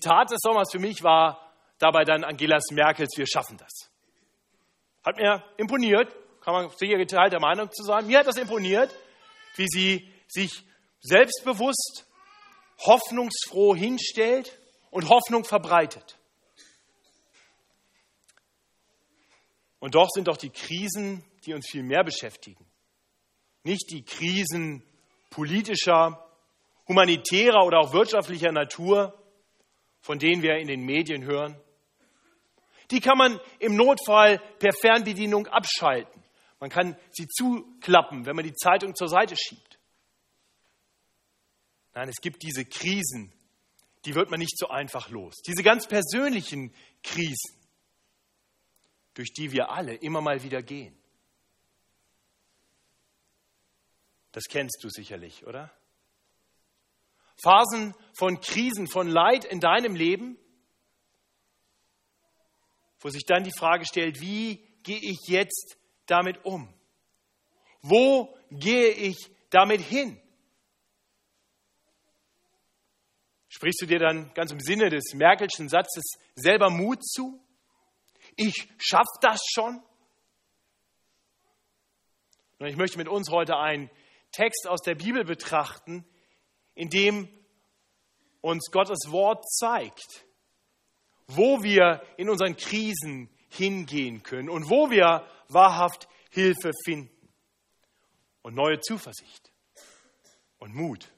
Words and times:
Tat 0.00 0.30
des 0.30 0.38
Sommers 0.40 0.68
für 0.70 0.78
mich 0.78 1.02
war 1.02 1.40
dabei 1.78 2.04
dann 2.04 2.24
Angelas 2.24 2.64
Merkels 2.70 3.16
Wir 3.16 3.26
schaffen 3.26 3.56
das. 3.56 3.90
Hat 5.04 5.16
mir 5.16 5.42
imponiert, 5.56 6.14
kann 6.42 6.54
man 6.54 6.70
sicher 6.76 6.96
geteilter 6.96 7.40
Meinung 7.40 7.70
zu 7.72 7.82
sein. 7.82 8.06
Mir 8.06 8.18
hat 8.18 8.26
das 8.26 8.36
imponiert, 8.36 8.94
wie 9.56 9.66
sie 9.68 10.12
sich 10.28 10.64
selbstbewusst, 11.00 12.06
hoffnungsfroh 12.84 13.74
hinstellt 13.74 14.58
und 14.90 15.08
Hoffnung 15.08 15.44
verbreitet. 15.44 16.18
Und 19.80 19.94
doch 19.94 20.08
sind 20.10 20.28
doch 20.28 20.36
die 20.36 20.50
Krisen, 20.50 21.24
die 21.44 21.54
uns 21.54 21.68
viel 21.70 21.82
mehr 21.82 22.04
beschäftigen, 22.04 22.66
nicht 23.62 23.90
die 23.90 24.04
Krisen 24.04 24.82
politischer, 25.30 26.24
humanitärer 26.88 27.64
oder 27.64 27.78
auch 27.78 27.92
wirtschaftlicher 27.92 28.50
Natur, 28.50 29.17
von 30.08 30.18
denen 30.18 30.40
wir 30.40 30.56
in 30.56 30.68
den 30.68 30.86
Medien 30.86 31.22
hören. 31.24 31.54
Die 32.90 33.00
kann 33.00 33.18
man 33.18 33.38
im 33.58 33.76
Notfall 33.76 34.38
per 34.58 34.72
Fernbedienung 34.72 35.46
abschalten. 35.48 36.24
Man 36.60 36.70
kann 36.70 36.96
sie 37.10 37.26
zuklappen, 37.26 38.24
wenn 38.24 38.34
man 38.34 38.46
die 38.46 38.54
Zeitung 38.54 38.94
zur 38.94 39.10
Seite 39.10 39.36
schiebt. 39.36 39.78
Nein, 41.92 42.08
es 42.08 42.22
gibt 42.22 42.42
diese 42.42 42.64
Krisen, 42.64 43.34
die 44.06 44.14
wird 44.14 44.30
man 44.30 44.40
nicht 44.40 44.56
so 44.56 44.68
einfach 44.68 45.10
los. 45.10 45.34
Diese 45.46 45.62
ganz 45.62 45.86
persönlichen 45.86 46.74
Krisen, 47.02 47.60
durch 49.12 49.34
die 49.34 49.52
wir 49.52 49.70
alle 49.70 49.94
immer 49.94 50.22
mal 50.22 50.42
wieder 50.42 50.62
gehen. 50.62 50.98
Das 54.32 54.44
kennst 54.44 54.82
du 54.82 54.88
sicherlich, 54.88 55.46
oder? 55.46 55.70
Phasen 57.42 57.94
von 58.16 58.40
Krisen, 58.40 58.88
von 58.88 59.08
Leid 59.08 59.44
in 59.44 59.60
deinem 59.60 59.94
Leben, 59.94 60.38
wo 63.00 63.08
sich 63.10 63.24
dann 63.24 63.44
die 63.44 63.56
Frage 63.56 63.84
stellt, 63.86 64.20
wie 64.20 64.56
gehe 64.82 65.00
ich 65.00 65.28
jetzt 65.28 65.78
damit 66.06 66.44
um? 66.44 66.72
Wo 67.80 68.36
gehe 68.50 68.88
ich 68.88 69.16
damit 69.50 69.80
hin? 69.80 70.20
Sprichst 73.48 73.80
du 73.82 73.86
dir 73.86 73.98
dann 73.98 74.32
ganz 74.34 74.52
im 74.52 74.60
Sinne 74.60 74.90
des 74.90 75.14
Merkelschen 75.14 75.68
Satzes 75.68 76.04
selber 76.34 76.70
Mut 76.70 77.04
zu? 77.04 77.40
Ich 78.36 78.68
schaffe 78.78 79.18
das 79.20 79.40
schon? 79.52 79.82
Und 82.58 82.66
ich 82.66 82.76
möchte 82.76 82.98
mit 82.98 83.08
uns 83.08 83.30
heute 83.30 83.56
einen 83.56 83.90
Text 84.32 84.66
aus 84.68 84.80
der 84.82 84.96
Bibel 84.96 85.24
betrachten, 85.24 86.04
in 86.78 86.90
dem 86.90 87.28
uns 88.40 88.70
Gottes 88.70 89.10
Wort 89.10 89.44
zeigt, 89.50 90.24
wo 91.26 91.60
wir 91.64 92.00
in 92.16 92.30
unseren 92.30 92.56
Krisen 92.56 93.28
hingehen 93.48 94.22
können 94.22 94.48
und 94.48 94.70
wo 94.70 94.88
wir 94.88 95.26
wahrhaft 95.48 96.08
Hilfe 96.30 96.70
finden 96.84 97.10
und 98.42 98.54
neue 98.54 98.78
Zuversicht 98.78 99.52
und 100.58 100.72
Mut. 100.76 101.10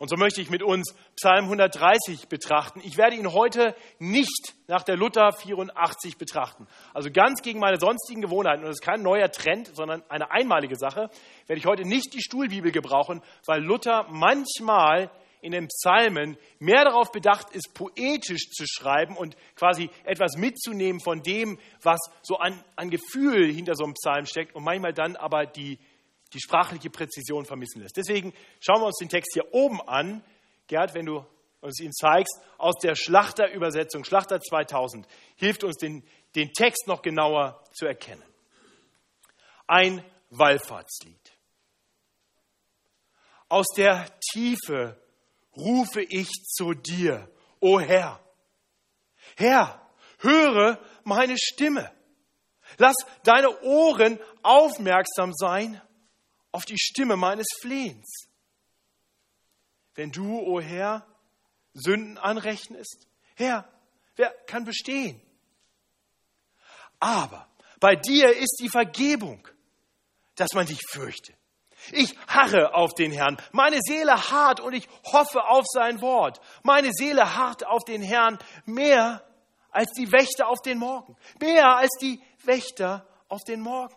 Und 0.00 0.08
so 0.08 0.16
möchte 0.16 0.40
ich 0.40 0.48
mit 0.48 0.62
uns 0.62 0.94
Psalm 1.14 1.44
130 1.44 2.28
betrachten. 2.28 2.80
Ich 2.82 2.96
werde 2.96 3.16
ihn 3.16 3.34
heute 3.34 3.74
nicht 3.98 4.54
nach 4.66 4.82
der 4.82 4.96
Luther 4.96 5.30
84 5.30 6.16
betrachten. 6.16 6.66
Also 6.94 7.10
ganz 7.10 7.42
gegen 7.42 7.60
meine 7.60 7.78
sonstigen 7.78 8.22
Gewohnheiten. 8.22 8.62
Und 8.62 8.68
das 8.68 8.78
ist 8.80 8.82
kein 8.82 9.02
neuer 9.02 9.30
Trend, 9.30 9.70
sondern 9.76 10.02
eine 10.08 10.30
einmalige 10.30 10.76
Sache. 10.76 11.10
Werde 11.46 11.60
ich 11.60 11.66
heute 11.66 11.86
nicht 11.86 12.14
die 12.14 12.22
Stuhlbibel 12.22 12.72
gebrauchen, 12.72 13.20
weil 13.44 13.62
Luther 13.62 14.06
manchmal 14.08 15.10
in 15.42 15.52
den 15.52 15.68
Psalmen 15.68 16.38
mehr 16.58 16.84
darauf 16.84 17.12
bedacht 17.12 17.50
ist, 17.54 17.74
poetisch 17.74 18.48
zu 18.48 18.64
schreiben 18.66 19.18
und 19.18 19.36
quasi 19.54 19.90
etwas 20.04 20.38
mitzunehmen 20.38 21.02
von 21.02 21.22
dem, 21.22 21.58
was 21.82 21.98
so 22.22 22.38
an, 22.38 22.64
an 22.74 22.88
Gefühl 22.88 23.52
hinter 23.52 23.74
so 23.74 23.84
einem 23.84 23.94
Psalm 23.94 24.24
steckt 24.24 24.54
und 24.54 24.64
manchmal 24.64 24.94
dann 24.94 25.16
aber 25.16 25.44
die 25.44 25.78
die 26.32 26.40
sprachliche 26.40 26.90
Präzision 26.90 27.44
vermissen 27.44 27.82
lässt. 27.82 27.96
Deswegen 27.96 28.32
schauen 28.60 28.80
wir 28.80 28.86
uns 28.86 28.98
den 28.98 29.08
Text 29.08 29.32
hier 29.32 29.52
oben 29.52 29.80
an. 29.82 30.22
Gerd, 30.66 30.94
wenn 30.94 31.06
du 31.06 31.24
uns 31.60 31.80
ihn 31.80 31.92
zeigst, 31.92 32.40
aus 32.58 32.76
der 32.82 32.94
Schlachterübersetzung, 32.94 34.04
Schlachter 34.04 34.40
2000, 34.40 35.06
hilft 35.36 35.64
uns 35.64 35.76
den, 35.76 36.04
den 36.34 36.52
Text 36.52 36.86
noch 36.86 37.02
genauer 37.02 37.62
zu 37.72 37.86
erkennen. 37.86 38.22
Ein 39.66 40.04
Wallfahrtslied. 40.30 41.32
Aus 43.48 43.66
der 43.76 44.06
Tiefe 44.32 44.96
rufe 45.56 46.02
ich 46.02 46.28
zu 46.28 46.72
dir, 46.72 47.28
o 47.58 47.80
Herr. 47.80 48.20
Herr, 49.36 49.90
höre 50.18 50.78
meine 51.02 51.36
Stimme. 51.36 51.90
Lass 52.78 52.94
deine 53.24 53.60
Ohren 53.62 54.20
aufmerksam 54.42 55.32
sein 55.34 55.80
auf 56.52 56.64
die 56.64 56.78
Stimme 56.78 57.16
meines 57.16 57.46
Flehens. 57.60 58.28
Wenn 59.94 60.10
du, 60.10 60.38
o 60.38 60.56
oh 60.56 60.60
Herr, 60.60 61.06
Sünden 61.74 62.18
anrechnest, 62.18 63.06
Herr, 63.34 63.68
wer 64.16 64.30
kann 64.46 64.64
bestehen? 64.64 65.20
Aber 66.98 67.48
bei 67.80 67.96
dir 67.96 68.36
ist 68.36 68.58
die 68.60 68.68
Vergebung, 68.68 69.46
dass 70.36 70.52
man 70.54 70.66
dich 70.66 70.80
fürchte. 70.88 71.34
Ich 71.92 72.14
harre 72.26 72.74
auf 72.74 72.92
den 72.94 73.10
Herrn. 73.10 73.38
Meine 73.52 73.78
Seele 73.80 74.30
hart 74.30 74.60
und 74.60 74.74
ich 74.74 74.86
hoffe 75.04 75.44
auf 75.44 75.64
sein 75.66 76.00
Wort. 76.02 76.40
Meine 76.62 76.92
Seele 76.92 77.36
hart 77.36 77.66
auf 77.66 77.84
den 77.84 78.02
Herrn 78.02 78.38
mehr 78.66 79.24
als 79.70 79.90
die 79.92 80.12
Wächter 80.12 80.48
auf 80.48 80.60
den 80.60 80.78
Morgen. 80.78 81.16
Mehr 81.40 81.76
als 81.76 81.90
die 82.00 82.22
Wächter 82.44 83.06
auf 83.28 83.42
den 83.44 83.60
Morgen. 83.60 83.94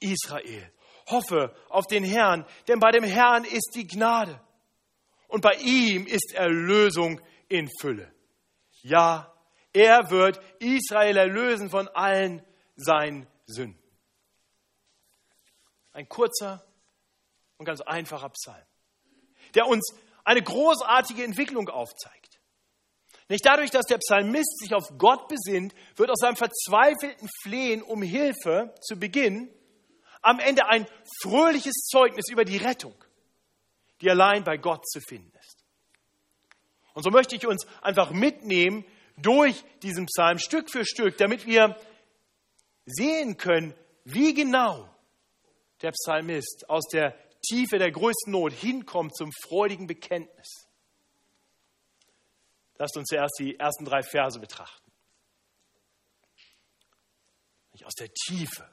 Israel. 0.00 0.72
Hoffe 1.06 1.54
auf 1.68 1.86
den 1.86 2.04
Herrn, 2.04 2.46
denn 2.66 2.80
bei 2.80 2.90
dem 2.90 3.04
Herrn 3.04 3.44
ist 3.44 3.72
die 3.74 3.86
Gnade 3.86 4.40
und 5.28 5.40
bei 5.40 5.54
ihm 5.54 6.06
ist 6.06 6.34
Erlösung 6.34 7.20
in 7.48 7.68
Fülle. 7.80 8.12
Ja, 8.82 9.32
er 9.72 10.10
wird 10.10 10.40
Israel 10.60 11.16
erlösen 11.16 11.70
von 11.70 11.88
allen 11.88 12.44
seinen 12.76 13.26
Sünden. 13.46 13.82
Ein 15.92 16.08
kurzer 16.08 16.64
und 17.56 17.64
ganz 17.64 17.80
einfacher 17.80 18.30
Psalm, 18.30 18.66
der 19.54 19.66
uns 19.66 19.94
eine 20.24 20.42
großartige 20.42 21.24
Entwicklung 21.24 21.68
aufzeigt. 21.68 22.40
Nicht 23.28 23.44
dadurch, 23.44 23.70
dass 23.70 23.86
der 23.86 23.98
Psalmist 23.98 24.58
sich 24.58 24.74
auf 24.74 24.96
Gott 24.96 25.28
besinnt, 25.28 25.74
wird 25.96 26.10
aus 26.10 26.20
seinem 26.20 26.36
verzweifelten 26.36 27.28
Flehen 27.42 27.82
um 27.82 28.02
Hilfe 28.02 28.74
zu 28.80 28.98
Beginn 28.98 29.52
am 30.22 30.40
Ende 30.40 30.66
ein 30.66 30.86
fröhliches 31.22 31.86
Zeugnis 31.90 32.28
über 32.30 32.44
die 32.44 32.56
Rettung, 32.56 32.94
die 34.00 34.10
allein 34.10 34.44
bei 34.44 34.56
Gott 34.56 34.88
zu 34.88 35.00
finden 35.00 35.32
ist. 35.38 35.64
Und 36.94 37.02
so 37.02 37.10
möchte 37.10 37.36
ich 37.36 37.46
uns 37.46 37.66
einfach 37.80 38.10
mitnehmen 38.10 38.84
durch 39.16 39.64
diesen 39.82 40.06
Psalm 40.06 40.38
Stück 40.38 40.70
für 40.70 40.84
Stück, 40.84 41.16
damit 41.18 41.46
wir 41.46 41.76
sehen 42.86 43.36
können, 43.36 43.74
wie 44.04 44.34
genau 44.34 44.88
der 45.82 45.92
Psalmist 45.92 46.68
aus 46.68 46.86
der 46.88 47.16
Tiefe 47.40 47.78
der 47.78 47.90
größten 47.90 48.32
Not 48.32 48.52
hinkommt 48.52 49.14
zum 49.16 49.30
freudigen 49.32 49.86
Bekenntnis. 49.86 50.66
Lasst 52.76 52.96
uns 52.96 53.08
zuerst 53.08 53.38
die 53.38 53.58
ersten 53.58 53.84
drei 53.84 54.02
Verse 54.02 54.38
betrachten. 54.38 54.90
Aus 57.84 57.94
der 57.94 58.12
Tiefe 58.12 58.68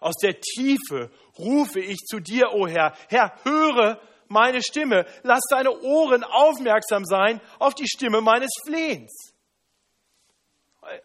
aus 0.00 0.16
der 0.16 0.40
Tiefe 0.40 1.10
rufe 1.38 1.80
ich 1.80 1.98
zu 2.00 2.20
dir, 2.20 2.52
o 2.52 2.62
oh 2.62 2.68
Herr. 2.68 2.96
Herr, 3.08 3.34
höre 3.44 4.00
meine 4.28 4.62
Stimme. 4.62 5.06
Lass 5.22 5.42
deine 5.50 5.70
Ohren 5.80 6.24
aufmerksam 6.24 7.04
sein 7.04 7.40
auf 7.58 7.74
die 7.74 7.88
Stimme 7.88 8.20
meines 8.20 8.50
Flehens. 8.66 9.32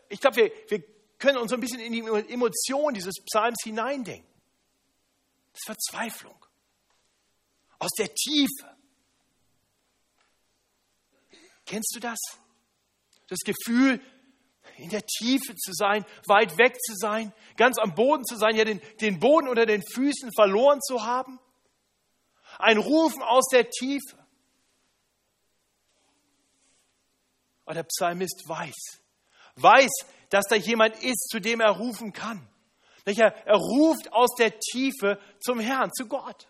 Ich 0.10 0.20
glaube, 0.20 0.38
wir, 0.38 0.52
wir 0.68 0.84
können 1.18 1.38
uns 1.38 1.54
ein 1.54 1.60
bisschen 1.60 1.80
in 1.80 1.94
die 1.94 2.00
Emotion 2.34 2.94
dieses 2.94 3.16
Psalms 3.26 3.58
hineindenken. 3.64 4.28
Das 5.54 5.62
ist 5.62 5.66
Verzweiflung. 5.66 6.46
Aus 7.78 7.92
der 7.98 8.14
Tiefe. 8.14 8.78
Kennst 11.66 11.96
du 11.96 12.00
das? 12.00 12.18
Das 13.28 13.40
Gefühl, 13.40 14.02
in 14.80 14.90
der 14.90 15.06
Tiefe 15.06 15.56
zu 15.56 15.74
sein, 15.74 16.06
weit 16.28 16.58
weg 16.58 16.80
zu 16.82 16.96
sein, 16.96 17.34
ganz 17.58 17.78
am 17.78 17.96
Boden 17.96 18.26
zu 18.26 18.36
sein, 18.36 18.56
ja 18.56 18.66
den, 18.66 18.82
den 19.02 19.20
Boden 19.20 19.48
unter 19.48 19.66
den 19.66 19.84
Füßen 19.84 20.32
verloren 20.34 20.82
zu 20.82 21.04
haben? 21.04 21.40
Ein 22.58 22.78
Rufen 22.78 23.22
aus 23.22 23.48
der 23.52 23.70
Tiefe. 23.70 24.18
Aber 27.66 27.76
der 27.76 27.84
Psalmist 27.84 28.44
weiß, 28.48 29.02
weiß, 29.56 29.92
dass 30.30 30.46
da 30.48 30.56
jemand 30.56 31.02
ist, 31.04 31.30
zu 31.30 31.40
dem 31.40 31.60
er 31.60 31.72
rufen 31.72 32.14
kann. 32.14 32.48
Er, 33.06 33.18
er 33.46 33.56
ruft 33.56 34.12
aus 34.14 34.36
der 34.38 34.60
Tiefe 34.60 35.20
zum 35.40 35.60
Herrn, 35.60 35.92
zu 35.94 36.08
Gott. 36.08 36.48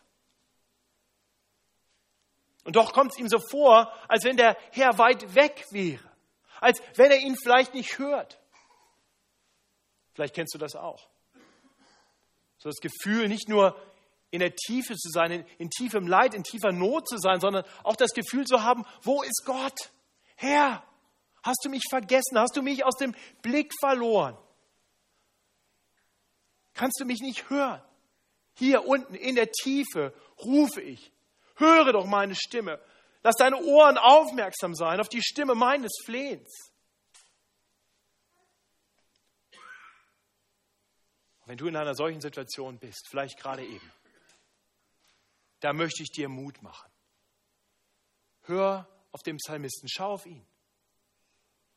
Und 2.63 2.75
doch 2.75 2.93
kommt 2.93 3.11
es 3.11 3.17
ihm 3.17 3.29
so 3.29 3.39
vor, 3.39 3.91
als 4.07 4.23
wenn 4.23 4.37
der 4.37 4.57
Herr 4.71 4.97
weit 4.97 5.35
weg 5.35 5.65
wäre, 5.71 6.08
als 6.59 6.81
wenn 6.95 7.11
er 7.11 7.19
ihn 7.19 7.35
vielleicht 7.35 7.73
nicht 7.73 7.97
hört. 7.99 8.39
Vielleicht 10.13 10.35
kennst 10.35 10.53
du 10.53 10.57
das 10.57 10.75
auch. 10.75 11.07
So 12.57 12.69
das 12.69 12.79
Gefühl, 12.81 13.29
nicht 13.29 13.47
nur 13.47 13.79
in 14.31 14.39
der 14.39 14.55
Tiefe 14.55 14.95
zu 14.95 15.09
sein, 15.09 15.31
in, 15.31 15.45
in 15.57 15.69
tiefem 15.69 16.07
Leid, 16.07 16.33
in 16.33 16.43
tiefer 16.43 16.71
Not 16.71 17.07
zu 17.07 17.17
sein, 17.17 17.39
sondern 17.39 17.65
auch 17.83 17.95
das 17.95 18.11
Gefühl 18.11 18.45
zu 18.45 18.63
haben, 18.63 18.85
wo 19.01 19.23
ist 19.23 19.43
Gott? 19.45 19.91
Herr, 20.35 20.83
hast 21.41 21.59
du 21.63 21.69
mich 21.69 21.83
vergessen? 21.89 22.37
Hast 22.37 22.55
du 22.55 22.61
mich 22.61 22.83
aus 22.85 22.95
dem 22.97 23.15
Blick 23.41 23.73
verloren? 23.79 24.37
Kannst 26.73 26.99
du 26.99 27.05
mich 27.05 27.21
nicht 27.21 27.49
hören? 27.49 27.81
Hier 28.55 28.85
unten 28.85 29.15
in 29.15 29.35
der 29.35 29.51
Tiefe 29.51 30.13
rufe 30.37 30.81
ich. 30.81 31.11
Höre 31.55 31.91
doch 31.91 32.05
meine 32.05 32.35
Stimme. 32.35 32.79
Lass 33.21 33.35
deine 33.35 33.57
Ohren 33.57 33.97
aufmerksam 33.97 34.75
sein 34.75 34.99
auf 34.99 35.09
die 35.09 35.21
Stimme 35.21 35.55
meines 35.55 35.91
Flehens. 36.03 36.71
Wenn 41.45 41.57
du 41.57 41.67
in 41.67 41.75
einer 41.75 41.95
solchen 41.95 42.21
Situation 42.21 42.77
bist, 42.77 43.07
vielleicht 43.09 43.37
gerade 43.39 43.65
eben, 43.65 43.91
da 45.59 45.73
möchte 45.73 46.03
ich 46.03 46.11
dir 46.11 46.29
Mut 46.29 46.61
machen. 46.61 46.89
Hör 48.43 48.87
auf 49.11 49.21
den 49.23 49.37
Psalmisten, 49.37 49.89
schau 49.89 50.13
auf 50.13 50.25
ihn. 50.25 50.45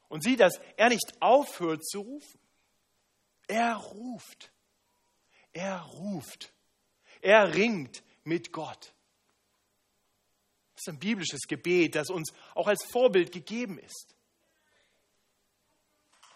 Und 0.08 0.22
sieh, 0.22 0.36
dass 0.36 0.60
er 0.76 0.90
nicht 0.90 1.20
aufhört 1.20 1.84
zu 1.86 2.00
rufen. 2.00 2.38
Er 3.48 3.76
ruft. 3.76 4.52
Er 5.52 5.80
ruft. 5.80 6.52
Er 7.22 7.54
ringt 7.54 8.02
mit 8.24 8.52
Gott. 8.52 8.94
Ist 10.82 10.88
ein 10.88 10.98
biblisches 10.98 11.42
Gebet, 11.46 11.94
das 11.94 12.10
uns 12.10 12.32
auch 12.56 12.66
als 12.66 12.84
Vorbild 12.90 13.30
gegeben 13.30 13.78
ist. 13.78 14.16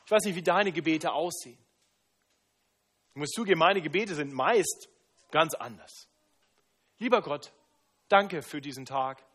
Ich 0.04 0.10
weiß 0.12 0.22
nicht, 0.22 0.36
wie 0.36 0.42
deine 0.42 0.70
Gebete 0.70 1.12
aussehen. 1.12 1.58
Ich 3.10 3.16
muss 3.16 3.30
zugeben, 3.30 3.58
meine 3.58 3.82
Gebete 3.82 4.14
sind 4.14 4.32
meist 4.32 4.88
ganz 5.32 5.54
anders. 5.54 6.06
Lieber 7.00 7.22
Gott, 7.22 7.52
danke 8.08 8.40
für 8.40 8.60
diesen 8.60 8.86
Tag. 8.86 9.26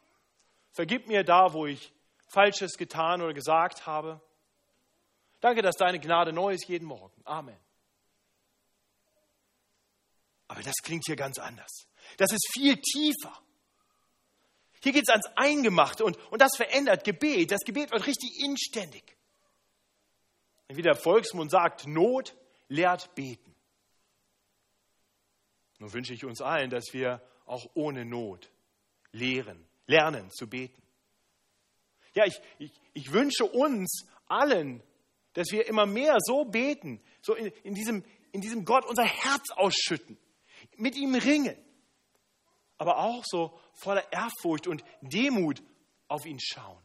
Vergib 0.72 1.08
mir 1.08 1.26
da, 1.26 1.52
wo 1.52 1.66
ich 1.66 1.92
Falsches 2.30 2.78
getan 2.78 3.22
oder 3.22 3.34
gesagt 3.34 3.86
habe. 3.86 4.22
Danke, 5.42 5.62
dass 5.62 5.76
deine 5.76 6.00
Gnade 6.00 6.32
neu 6.32 6.54
ist 6.54 6.70
jeden 6.70 6.86
Morgen. 6.86 7.22
Amen. 7.26 7.60
Aber 10.48 10.62
das 10.62 10.76
klingt 10.82 11.04
hier 11.06 11.18
ganz 11.18 11.38
anders. 11.38 11.90
Das 12.16 12.32
ist 12.32 12.50
viel 12.54 12.78
tiefer. 12.78 13.38
Hier 14.84 14.94
geht 14.94 15.04
es 15.04 15.10
ans 15.10 15.28
Eingemachte 15.36 16.04
und, 16.04 16.18
und 16.32 16.42
das 16.42 16.56
verändert 16.56 17.04
Gebet. 17.04 17.52
Das 17.52 17.62
Gebet 17.66 17.92
wird 17.92 18.08
richtig 18.08 18.40
inständig. 18.44 19.16
Wie 20.68 20.82
der 20.82 20.96
Volksmund 20.96 21.52
sagt, 21.52 21.86
Not 21.86 22.36
lehrt 22.68 23.14
beten. 23.14 23.54
Nun 25.80 25.94
wünsche 25.94 26.14
ich 26.14 26.26
uns 26.26 26.42
allen, 26.42 26.70
dass 26.70 26.94
wir 26.94 27.22
auch 27.46 27.70
ohne 27.74 28.06
Not 28.06 28.50
lehren, 29.12 29.68
lernen 29.88 30.32
zu 30.32 30.48
beten. 30.48 30.82
Ja, 32.14 32.26
ich, 32.26 32.40
ich, 32.58 32.72
ich 32.94 33.12
wünsche 33.12 33.46
uns 33.46 34.08
allen, 34.28 34.82
dass 35.34 35.52
wir 35.52 35.68
immer 35.68 35.86
mehr 35.86 36.18
so 36.20 36.46
beten, 36.46 37.02
so 37.22 37.36
in, 37.36 37.48
in, 37.64 37.76
diesem, 37.76 38.04
in 38.32 38.42
diesem 38.42 38.66
Gott 38.66 38.86
unser 38.86 39.06
Herz 39.06 39.52
ausschütten, 39.52 40.18
mit 40.78 40.96
ihm 40.96 41.16
ringen, 41.16 41.58
aber 42.78 42.98
auch 42.98 43.24
so 43.26 43.60
voller 43.74 44.12
Ehrfurcht 44.12 44.68
und 44.68 44.84
Demut 45.02 45.62
auf 46.08 46.26
ihn 46.26 46.40
schauen. 46.40 46.82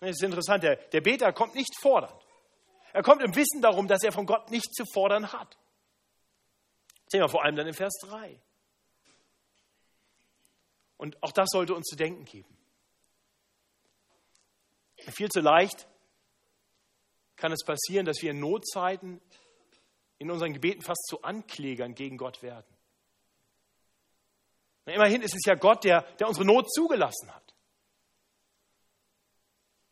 Das 0.00 0.10
ist 0.10 0.22
interessant, 0.22 0.62
der, 0.62 0.76
der 0.76 1.00
Beter 1.00 1.32
kommt 1.32 1.54
nicht 1.54 1.74
fordernd. 1.80 2.24
Er 2.92 3.02
kommt 3.02 3.22
im 3.22 3.34
Wissen 3.36 3.60
darum, 3.60 3.86
dass 3.86 4.02
er 4.02 4.12
von 4.12 4.26
Gott 4.26 4.50
nichts 4.50 4.72
zu 4.74 4.84
fordern 4.92 5.32
hat. 5.32 5.58
Sehen 7.06 7.20
wir 7.20 7.28
vor 7.28 7.44
allem 7.44 7.56
dann 7.56 7.66
in 7.66 7.74
Vers 7.74 7.94
3. 8.02 8.40
Und 10.96 11.22
auch 11.22 11.32
das 11.32 11.48
sollte 11.50 11.74
uns 11.74 11.86
zu 11.86 11.96
denken 11.96 12.24
geben. 12.24 12.56
Viel 14.98 15.28
zu 15.28 15.40
leicht 15.40 15.88
kann 17.36 17.52
es 17.52 17.64
passieren, 17.64 18.04
dass 18.04 18.20
wir 18.20 18.32
in 18.32 18.40
Notzeiten 18.40 19.20
in 20.18 20.30
unseren 20.30 20.52
Gebeten 20.52 20.82
fast 20.82 21.06
zu 21.08 21.22
Anklägern 21.22 21.94
gegen 21.94 22.18
Gott 22.18 22.42
werden. 22.42 22.66
Na, 24.90 24.96
immerhin 24.96 25.22
ist 25.22 25.34
es 25.34 25.44
ja 25.46 25.54
Gott, 25.54 25.84
der, 25.84 26.02
der 26.18 26.26
unsere 26.26 26.44
Not 26.44 26.72
zugelassen 26.72 27.32
hat. 27.32 27.54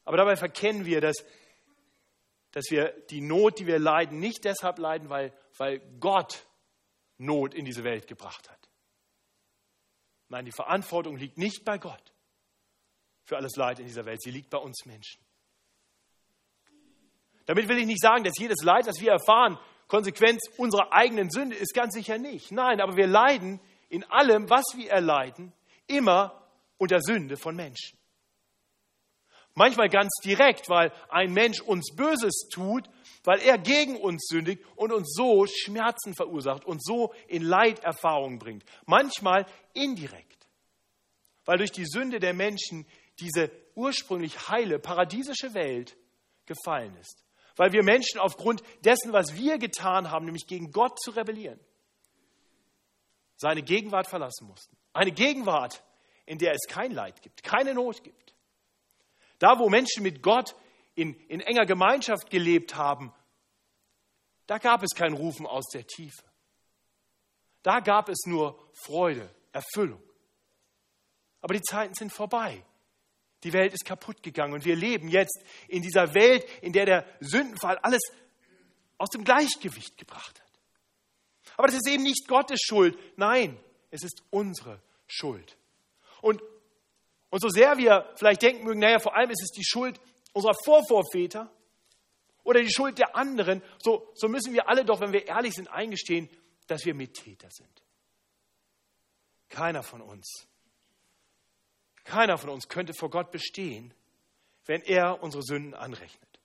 Aber 0.05 0.17
dabei 0.17 0.37
verkennen 0.37 0.87
wir, 0.87 1.00
dass, 1.00 1.17
dass 2.50 2.65
wir 2.71 2.91
die 3.11 3.21
Not, 3.21 3.59
die 3.59 3.67
wir 3.67 3.79
leiden, 3.79 4.19
nicht 4.19 4.45
deshalb 4.45 4.79
leiden, 4.79 5.09
weil, 5.09 5.33
weil 5.56 5.79
Gott 6.00 6.47
Not 7.17 7.55
in 7.55 7.65
diese 7.65 7.85
Welt 7.85 8.06
gebracht 8.06 8.50
hat. 8.50 8.69
Nein, 10.29 10.45
die 10.45 10.53
Verantwortung 10.53 11.17
liegt 11.17 11.39
nicht 11.39 11.65
bei 11.65 11.79
Gott 11.79 12.12
für 13.25 13.37
alles 13.37 13.56
Leid 13.56 13.79
in 13.79 13.87
dieser 13.87 14.05
Welt, 14.05 14.21
sie 14.23 14.31
liegt 14.31 14.50
bei 14.50 14.59
uns 14.59 14.85
Menschen. 14.85 15.21
Damit 17.47 17.69
will 17.69 17.79
ich 17.79 17.87
nicht 17.87 18.03
sagen, 18.03 18.25
dass 18.25 18.39
jedes 18.39 18.62
Leid, 18.62 18.87
das 18.87 19.00
wir 19.00 19.12
erfahren, 19.12 19.59
Konsequenz 19.87 20.43
unserer 20.59 20.93
eigenen 20.93 21.31
Sünde 21.31 21.56
ist, 21.56 21.73
ganz 21.73 21.95
sicher 21.95 22.19
nicht. 22.19 22.53
Nein, 22.53 22.81
aber 22.81 22.97
wir 22.97 23.06
leiden 23.06 23.61
in 23.88 24.05
allem, 24.05 24.50
was 24.50 24.64
wir 24.76 24.90
erleiden, 24.90 25.52
immer 25.87 26.49
unter 26.76 27.00
Sünde 27.00 27.37
von 27.37 27.56
Menschen. 27.56 27.99
Manchmal 29.55 29.88
ganz 29.88 30.12
direkt, 30.25 30.69
weil 30.69 30.93
ein 31.08 31.32
Mensch 31.32 31.61
uns 31.61 31.93
Böses 31.96 32.49
tut, 32.52 32.88
weil 33.25 33.40
er 33.40 33.58
gegen 33.58 33.96
uns 33.96 34.29
sündigt 34.29 34.62
und 34.76 34.93
uns 34.93 35.12
so 35.14 35.46
Schmerzen 35.46 36.14
verursacht 36.14 36.64
und 36.64 36.81
so 36.85 37.12
in 37.26 37.43
Leiterfahrungen 37.43 38.38
bringt. 38.38 38.64
Manchmal 38.87 39.46
indirekt, 39.75 40.46
weil 41.44 41.58
durch 41.58 41.73
die 41.73 41.87
Sünde 41.87 42.20
der 42.20 42.35
Menschen 42.35 42.87
diese 43.19 43.50
ursprünglich 43.75 44.49
heile, 44.49 44.79
paradiesische 44.79 45.55
Welt 45.55 45.96
gefallen 46.46 46.96
ist. 47.00 47.25
Weil 47.56 47.73
wir 47.73 47.82
Menschen 47.82 48.20
aufgrund 48.20 48.62
dessen, 48.85 49.12
was 49.12 49.35
wir 49.35 49.58
getan 49.58 50.12
haben, 50.12 50.26
nämlich 50.26 50.46
gegen 50.46 50.70
Gott 50.70 51.00
zu 51.00 51.11
rebellieren, 51.11 51.58
seine 53.38 53.62
Gegenwart 53.62 54.08
verlassen 54.08 54.46
mussten. 54.46 54.76
Eine 54.93 55.12
Gegenwart, 55.12 55.82
in 56.26 56.38
der 56.38 56.52
es 56.52 56.67
kein 56.69 56.93
Leid 56.93 57.23
gibt, 57.23 57.43
keine 57.43 57.73
Not 57.73 58.05
gibt. 58.05 58.35
Da, 59.38 59.58
wo 59.58 59.70
Menschen 59.70 60.02
mit 60.02 60.23
Gott 60.23 60.55
in, 60.94 61.14
in 61.28 61.40
enger 61.40 61.64
Gemeinschaft 61.64 62.28
gelebt 62.28 62.75
haben, 62.75 63.14
da 64.47 64.59
gab 64.59 64.83
es 64.83 64.90
kein 64.95 65.12
Rufen 65.12 65.47
aus 65.47 65.66
der 65.73 65.87
Tiefe. 65.87 66.25
Da 67.62 67.80
gab 67.80 68.09
es 68.09 68.26
nur 68.26 68.71
Freude, 68.73 69.33
Erfüllung. 69.52 70.02
Aber 71.40 71.54
die 71.54 71.62
Zeiten 71.62 71.95
sind 71.95 72.12
vorbei. 72.12 72.64
Die 73.45 73.52
Welt 73.52 73.73
ist 73.73 73.85
kaputt 73.85 74.23
gegangen 74.23 74.54
und 74.54 74.64
wir 74.64 74.75
leben 74.75 75.09
jetzt 75.09 75.45
in 75.68 75.83
dieser 75.83 76.12
Welt, 76.14 76.45
in 76.61 76.73
der 76.73 76.87
der 76.87 77.07
Sündenfall 77.21 77.78
alles 77.78 78.02
aus 78.97 79.11
dem 79.11 79.23
Gleichgewicht 79.23 79.97
gebracht 79.97 80.40
hat. 80.40 80.48
Aber 81.59 81.67
das 81.67 81.77
ist 81.77 81.88
eben 81.88 82.05
nicht 82.05 82.27
Gottes 82.27 82.61
Schuld. 82.62 82.99
Nein, 83.17 83.61
es 83.91 84.03
ist 84.03 84.23
unsere 84.31 84.81
Schuld. 85.07 85.59
Und 86.23 86.41
und 87.31 87.41
so 87.41 87.49
sehr 87.49 87.77
wir 87.77 88.11
vielleicht 88.17 88.43
denken 88.43 88.65
mögen, 88.65 88.81
naja, 88.81 88.99
vor 88.99 89.15
allem 89.15 89.31
ist 89.31 89.43
es 89.43 89.50
die 89.50 89.65
Schuld 89.65 90.00
unserer 90.33 90.55
Vorvorväter 90.65 91.50
oder 92.43 92.61
die 92.62 92.73
Schuld 92.73 92.99
der 92.99 93.17
anderen, 93.17 93.62
so, 93.79 94.11
so 94.15 94.29
müssen 94.29 94.55
wir 94.55 94.69
alle 94.69 94.85
doch, 94.85 95.00
wenn 95.00 95.12
wir 95.12 95.27
ehrlich 95.27 95.55
sind, 95.55 95.69
eingestehen, 95.69 96.31
dass 96.67 96.85
wir 96.85 96.95
Mittäter 96.95 97.50
sind. 97.50 97.83
Keiner 99.49 99.83
von 99.83 100.00
uns, 100.00 100.47
keiner 102.05 102.38
von 102.38 102.50
uns 102.50 102.69
könnte 102.69 102.95
vor 102.95 103.11
Gott 103.11 103.31
bestehen, 103.31 103.93
wenn 104.65 104.83
er 104.83 105.23
unsere 105.23 105.43
Sünden 105.43 105.75
anrechnet. 105.75 106.41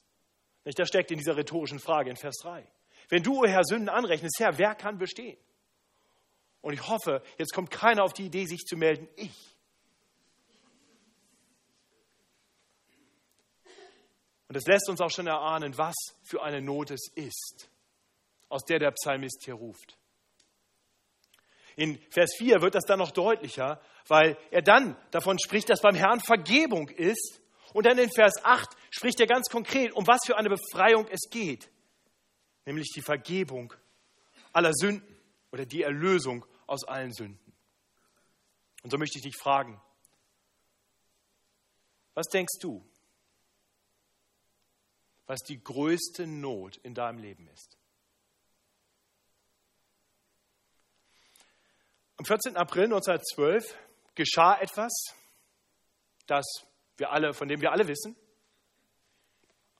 Das 0.64 0.88
steckt 0.88 1.12
in 1.12 1.18
dieser 1.18 1.36
rhetorischen 1.36 1.80
Frage 1.80 2.10
in 2.10 2.16
Vers 2.16 2.38
3. 2.42 2.66
Wenn 3.10 3.24
du, 3.24 3.44
Herr, 3.46 3.64
Sünden 3.64 3.90
anrechnest, 3.90 4.36
Herr, 4.40 4.58
wer 4.58 4.76
kann 4.76 4.98
bestehen? 4.98 5.38
Und 6.62 6.74
ich 6.74 6.88
hoffe, 6.88 7.22
jetzt 7.38 7.54
kommt 7.54 7.72
keiner 7.72 8.04
auf 8.04 8.14
die 8.14 8.26
Idee, 8.26 8.46
sich 8.46 8.62
zu 8.62 8.78
melden, 8.78 9.08
ich. 9.16 9.54
Und 14.48 14.56
es 14.56 14.66
lässt 14.66 14.88
uns 14.88 15.02
auch 15.02 15.10
schon 15.10 15.28
erahnen, 15.28 15.78
was 15.78 15.96
für 16.22 16.44
eine 16.44 16.62
Not 16.62 16.92
es 16.92 17.12
ist, 17.16 17.70
aus 18.50 18.64
der 18.66 18.80
der 18.80 18.92
Psalmist 18.92 19.42
hier 19.44 19.56
ruft. 19.56 19.98
In 21.76 22.00
Vers 22.12 22.36
4 22.38 22.62
wird 22.62 22.76
das 22.76 22.86
dann 22.86 23.00
noch 23.00 23.12
deutlicher, 23.12 23.82
weil 24.08 24.38
er 24.52 24.62
dann 24.62 24.96
davon 25.12 25.40
spricht, 25.40 25.70
dass 25.70 25.82
beim 25.82 25.96
Herrn 25.96 26.20
Vergebung 26.20 26.88
ist. 26.90 27.42
Und 27.74 27.88
dann 27.88 27.98
in 27.98 28.12
Vers 28.12 28.36
8 28.44 28.70
spricht 28.92 29.20
er 29.20 29.28
ganz 29.28 29.50
konkret, 29.50 29.92
um 29.94 30.06
was 30.06 30.20
für 30.26 30.38
eine 30.38 30.50
Befreiung 30.50 31.08
es 31.10 31.30
geht. 31.32 31.70
Nämlich 32.66 32.92
die 32.96 33.02
Vergebung 33.02 33.74
aller 34.52 34.74
Sünden 34.74 35.18
oder 35.52 35.66
die 35.66 35.84
Erlösung 35.84 36.46
aus 36.68 36.84
allen 36.86 37.14
Sünden. 37.14 37.54
Und 38.84 38.90
so 38.90 38.98
möchte 38.98 39.18
ich 39.18 39.24
dich 39.24 39.38
fragen, 39.38 39.82
Was 42.16 42.28
denkst 42.28 42.60
du, 42.60 42.86
was 45.26 45.40
die 45.42 45.64
größte 45.64 46.28
Not 46.28 46.78
in 46.78 46.94
deinem 46.94 47.18
Leben 47.18 47.48
ist? 47.48 47.78
Am 52.18 52.26
14. 52.26 52.56
April 52.56 52.86
1912 52.86 53.76
geschah 54.16 54.60
etwas, 54.60 54.94
das 56.28 56.46
wir 56.98 57.12
alle, 57.12 57.34
von 57.34 57.48
dem 57.48 57.62
wir 57.62 57.72
alle 57.72 57.88
wissen. 57.88 58.16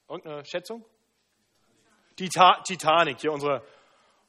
Irgendeine 0.10 0.44
Schätzung? 0.46 0.84
Die 2.20 2.30
Ta 2.30 2.62
Titanic, 2.62 3.20
hier 3.22 3.32
unsere, 3.32 3.64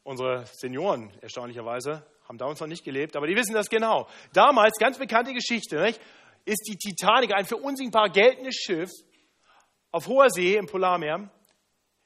unsere 0.02 0.46
Senioren 0.46 1.10
erstaunlicherweise 1.20 2.06
haben 2.28 2.38
damals 2.38 2.60
noch 2.60 2.66
nicht 2.66 2.84
gelebt, 2.84 3.16
aber 3.16 3.26
die 3.26 3.36
wissen 3.36 3.52
das 3.54 3.68
genau. 3.68 4.08
Damals, 4.32 4.78
ganz 4.78 4.98
bekannte 4.98 5.34
Geschichte, 5.34 5.80
nicht? 5.82 6.00
ist 6.44 6.66
die 6.68 6.76
Titanic 6.76 7.34
ein 7.34 7.46
für 7.46 7.56
unsinkbar 7.56 8.10
geltendes 8.10 8.56
Schiff 8.56 8.90
auf 9.90 10.06
hoher 10.06 10.30
See 10.30 10.56
im 10.56 10.66
Polarmeer 10.66 11.30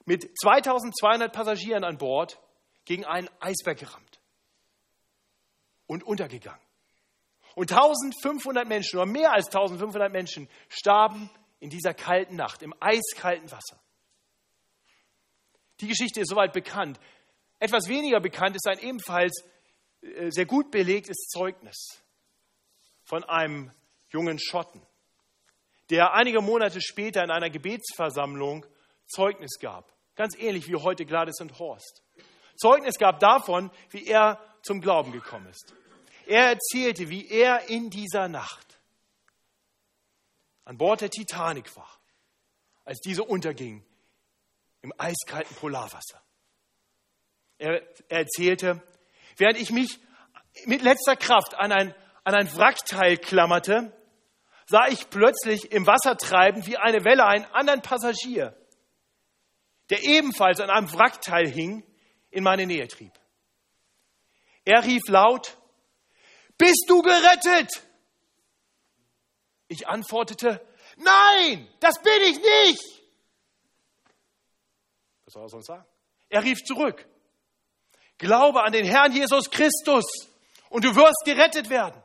mit 0.04 0.30
2200 0.40 1.32
Passagieren 1.32 1.84
an 1.84 1.98
Bord 1.98 2.38
gegen 2.84 3.04
einen 3.04 3.28
Eisberg 3.40 3.78
gerammt 3.78 4.20
und 5.86 6.02
untergegangen. 6.04 6.60
Und 7.54 7.72
1500 7.72 8.68
Menschen 8.68 8.98
oder 8.98 9.06
mehr 9.06 9.32
als 9.32 9.46
1500 9.46 10.12
Menschen 10.12 10.48
starben 10.68 11.28
in 11.60 11.70
dieser 11.70 11.92
kalten 11.92 12.36
Nacht, 12.36 12.62
im 12.62 12.72
eiskalten 12.78 13.50
Wasser. 13.50 13.80
Die 15.80 15.88
Geschichte 15.88 16.20
ist 16.20 16.28
soweit 16.28 16.52
bekannt. 16.52 16.98
Etwas 17.58 17.88
weniger 17.88 18.20
bekannt 18.20 18.56
ist 18.56 18.66
ein 18.66 18.78
ebenfalls 18.78 19.44
äh, 20.00 20.30
sehr 20.30 20.46
gut 20.46 20.70
belegtes 20.70 21.26
Zeugnis 21.28 22.02
von 23.04 23.24
einem 23.24 23.70
jungen 24.10 24.38
Schotten, 24.38 24.82
der 25.90 26.14
einige 26.14 26.40
Monate 26.40 26.80
später 26.80 27.24
in 27.24 27.30
einer 27.30 27.50
Gebetsversammlung 27.50 28.66
Zeugnis 29.06 29.58
gab. 29.58 29.92
Ganz 30.14 30.36
ähnlich 30.36 30.68
wie 30.68 30.76
heute 30.76 31.06
Gladys 31.06 31.40
und 31.40 31.58
Horst. 31.58 32.02
Zeugnis 32.56 32.98
gab 32.98 33.20
davon, 33.20 33.70
wie 33.90 34.06
er 34.06 34.40
zum 34.62 34.80
Glauben 34.80 35.12
gekommen 35.12 35.46
ist. 35.46 35.74
Er 36.26 36.48
erzählte, 36.48 37.08
wie 37.08 37.28
er 37.28 37.68
in 37.68 37.88
dieser 37.88 38.28
Nacht 38.28 38.66
an 40.64 40.76
Bord 40.76 41.00
der 41.00 41.10
Titanic 41.10 41.74
war, 41.76 41.98
als 42.84 43.00
diese 43.00 43.24
unterging 43.24 43.82
im 44.82 44.92
eiskalten 44.96 45.56
Polarwasser. 45.56 46.22
Er, 47.58 47.82
er 48.08 48.20
erzählte, 48.20 48.82
während 49.36 49.58
ich 49.58 49.70
mich 49.70 49.98
mit 50.66 50.82
letzter 50.82 51.16
Kraft 51.16 51.54
an 51.54 51.72
ein, 51.72 51.94
an 52.24 52.34
ein 52.34 52.54
Wrackteil 52.56 53.16
klammerte, 53.16 53.92
sah 54.66 54.86
ich 54.88 55.10
plötzlich 55.10 55.72
im 55.72 55.86
Wasser 55.86 56.16
treiben 56.16 56.66
wie 56.66 56.76
eine 56.76 57.04
Welle 57.04 57.24
einen 57.26 57.46
anderen 57.46 57.82
Passagier, 57.82 58.54
der 59.90 60.02
ebenfalls 60.02 60.60
an 60.60 60.70
einem 60.70 60.92
Wrackteil 60.92 61.48
hing, 61.48 61.84
in 62.30 62.44
meine 62.44 62.66
Nähe 62.66 62.86
trieb. 62.86 63.12
Er 64.64 64.84
rief 64.84 65.02
laut, 65.08 65.56
bist 66.58 66.84
du 66.88 67.00
gerettet? 67.00 67.70
Ich 69.68 69.88
antwortete, 69.88 70.60
nein, 70.96 71.66
das 71.80 72.02
bin 72.02 72.22
ich 72.22 72.38
nicht. 72.38 72.97
Was 75.28 75.34
soll 75.34 75.42
er 75.42 75.48
sonst 75.50 75.66
sagen? 75.66 75.84
Er 76.30 76.42
rief 76.42 76.64
zurück, 76.64 77.06
glaube 78.16 78.62
an 78.62 78.72
den 78.72 78.86
Herrn 78.86 79.12
Jesus 79.12 79.50
Christus 79.50 80.06
und 80.70 80.86
du 80.86 80.96
wirst 80.96 81.22
gerettet 81.26 81.68
werden. 81.68 82.02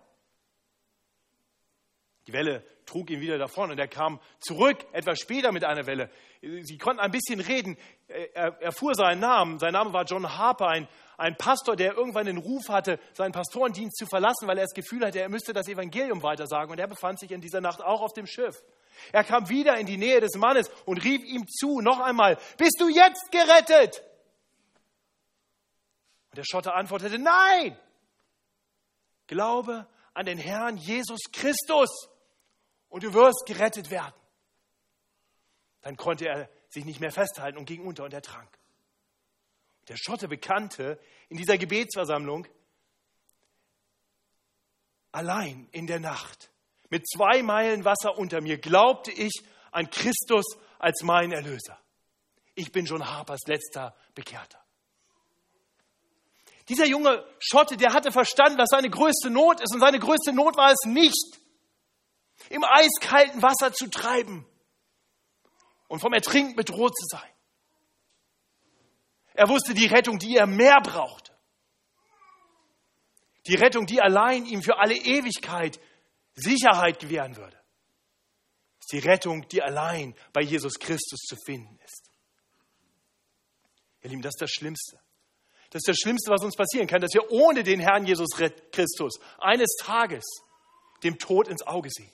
Die 2.27 2.33
Welle 2.33 2.65
trug 2.85 3.09
ihn 3.09 3.21
wieder 3.21 3.37
davon 3.37 3.71
und 3.71 3.79
er 3.79 3.87
kam 3.87 4.19
zurück, 4.41 4.77
etwas 4.91 5.19
später 5.19 5.53
mit 5.53 5.63
einer 5.63 5.85
Welle. 5.85 6.09
Sie 6.41 6.77
konnten 6.77 6.99
ein 6.99 7.11
bisschen 7.11 7.39
reden. 7.39 7.77
Er 8.09 8.61
erfuhr 8.61 8.93
seinen 8.93 9.21
Namen. 9.21 9.57
Sein 9.57 9.71
Name 9.71 9.93
war 9.93 10.03
John 10.03 10.37
Harper, 10.37 10.67
ein, 10.67 10.89
ein 11.15 11.37
Pastor, 11.37 11.77
der 11.77 11.95
irgendwann 11.95 12.25
den 12.25 12.37
Ruf 12.37 12.67
hatte, 12.67 12.99
seinen 13.13 13.31
Pastorendienst 13.31 13.95
zu 13.95 14.05
verlassen, 14.05 14.49
weil 14.49 14.57
er 14.57 14.65
das 14.65 14.73
Gefühl 14.73 15.05
hatte, 15.05 15.21
er 15.21 15.29
müsste 15.29 15.53
das 15.53 15.69
Evangelium 15.69 16.23
weitersagen. 16.23 16.73
Und 16.73 16.79
er 16.79 16.87
befand 16.87 17.21
sich 17.21 17.31
in 17.31 17.39
dieser 17.39 17.61
Nacht 17.61 17.81
auch 17.81 18.01
auf 18.01 18.11
dem 18.11 18.27
Schiff. 18.27 18.61
Er 19.11 19.23
kam 19.23 19.49
wieder 19.49 19.77
in 19.77 19.85
die 19.85 19.97
Nähe 19.97 20.21
des 20.21 20.35
Mannes 20.35 20.69
und 20.85 21.03
rief 21.03 21.23
ihm 21.23 21.47
zu, 21.47 21.81
noch 21.81 21.99
einmal, 21.99 22.37
bist 22.57 22.77
du 22.79 22.87
jetzt 22.87 23.31
gerettet? 23.31 24.03
Und 26.29 26.37
der 26.37 26.45
Schotte 26.45 26.73
antwortete, 26.73 27.19
nein, 27.19 27.77
glaube 29.27 29.87
an 30.13 30.25
den 30.25 30.37
Herrn 30.37 30.77
Jesus 30.77 31.21
Christus 31.31 32.09
und 32.89 33.03
du 33.03 33.13
wirst 33.13 33.45
gerettet 33.45 33.89
werden. 33.89 34.13
Dann 35.81 35.97
konnte 35.97 36.27
er 36.27 36.49
sich 36.69 36.85
nicht 36.85 36.99
mehr 36.99 37.11
festhalten 37.11 37.57
und 37.57 37.65
ging 37.65 37.85
unter 37.85 38.03
und 38.03 38.13
ertrank. 38.13 38.49
Der 39.87 39.97
Schotte 39.97 40.27
bekannte 40.27 40.99
in 41.27 41.37
dieser 41.37 41.57
Gebetsversammlung, 41.57 42.47
allein 45.11 45.67
in 45.71 45.87
der 45.87 45.99
Nacht, 45.99 46.52
mit 46.93 47.09
zwei 47.09 47.41
Meilen 47.41 47.85
Wasser 47.85 48.19
unter 48.19 48.39
mir, 48.39 48.59
glaubte 48.59 49.11
ich 49.11 49.41
an 49.71 49.89
Christus 49.89 50.45
als 50.77 51.01
meinen 51.01 51.31
Erlöser. 51.31 51.75
Ich 52.53 52.71
bin 52.71 52.85
John 52.85 53.09
Harpers 53.09 53.47
letzter 53.47 53.95
Bekehrter. 54.13 54.59
Dieser 56.69 56.85
junge 56.85 57.25
Schotte, 57.39 57.77
der 57.77 57.93
hatte 57.93 58.11
verstanden, 58.11 58.59
was 58.59 58.69
seine 58.69 58.91
größte 58.91 59.31
Not 59.31 59.59
ist. 59.59 59.73
Und 59.73 59.79
seine 59.79 59.97
größte 59.97 60.33
Not 60.33 60.55
war 60.55 60.71
es 60.71 60.85
nicht, 60.85 61.39
im 62.49 62.63
eiskalten 62.63 63.41
Wasser 63.41 63.73
zu 63.73 63.89
treiben 63.89 64.45
und 65.87 65.99
vom 65.99 66.13
Ertrinken 66.13 66.55
bedroht 66.55 66.95
zu 66.95 67.07
sein. 67.07 67.31
Er 69.33 69.49
wusste 69.49 69.73
die 69.73 69.87
Rettung, 69.87 70.19
die 70.19 70.37
er 70.37 70.45
mehr 70.45 70.79
brauchte. 70.83 71.31
Die 73.47 73.55
Rettung, 73.55 73.87
die 73.87 73.99
allein 73.99 74.45
ihm 74.45 74.61
für 74.61 74.77
alle 74.77 74.95
Ewigkeit 74.95 75.79
Sicherheit 76.35 76.99
gewähren 76.99 77.35
würde. 77.35 77.57
ist 78.79 78.91
die 78.91 78.99
Rettung, 78.99 79.47
die 79.49 79.61
allein 79.61 80.15
bei 80.31 80.41
Jesus 80.41 80.79
Christus 80.79 81.19
zu 81.21 81.35
finden 81.45 81.77
ist. 81.83 82.11
Ihr 84.01 84.09
Lieben, 84.09 84.21
das 84.21 84.35
ist 84.35 84.41
das 84.41 84.51
Schlimmste. 84.51 84.99
Das 85.69 85.79
ist 85.79 85.87
das 85.87 85.97
Schlimmste, 85.97 86.31
was 86.31 86.43
uns 86.43 86.55
passieren 86.55 86.87
kann, 86.87 87.01
dass 87.01 87.13
wir 87.13 87.31
ohne 87.31 87.63
den 87.63 87.79
Herrn 87.79 88.05
Jesus 88.05 88.29
Christus 88.71 89.19
eines 89.39 89.75
Tages 89.79 90.23
dem 91.03 91.17
Tod 91.17 91.47
ins 91.47 91.65
Auge 91.65 91.89
sehen. 91.89 92.11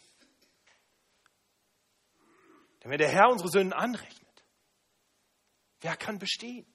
Denn 2.83 2.91
wenn 2.91 2.97
der 2.97 3.09
Herr 3.09 3.29
unsere 3.29 3.49
Sünden 3.49 3.73
anrechnet, 3.73 4.43
wer 5.81 5.97
kann 5.97 6.19
bestehen? 6.19 6.65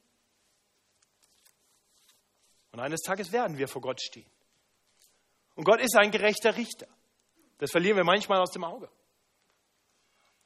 Und 2.73 2.81
eines 2.81 3.01
Tages 3.03 3.33
werden 3.33 3.57
wir 3.57 3.69
vor 3.69 3.81
Gott 3.81 4.03
stehen. 4.03 4.31
Und 5.55 5.65
Gott 5.65 5.81
ist 5.81 5.97
ein 5.97 6.11
gerechter 6.11 6.57
Richter. 6.57 6.89
Das 7.59 7.71
verlieren 7.71 7.97
wir 7.97 8.05
manchmal 8.05 8.41
aus 8.41 8.51
dem 8.51 8.65
Auge. 8.65 8.89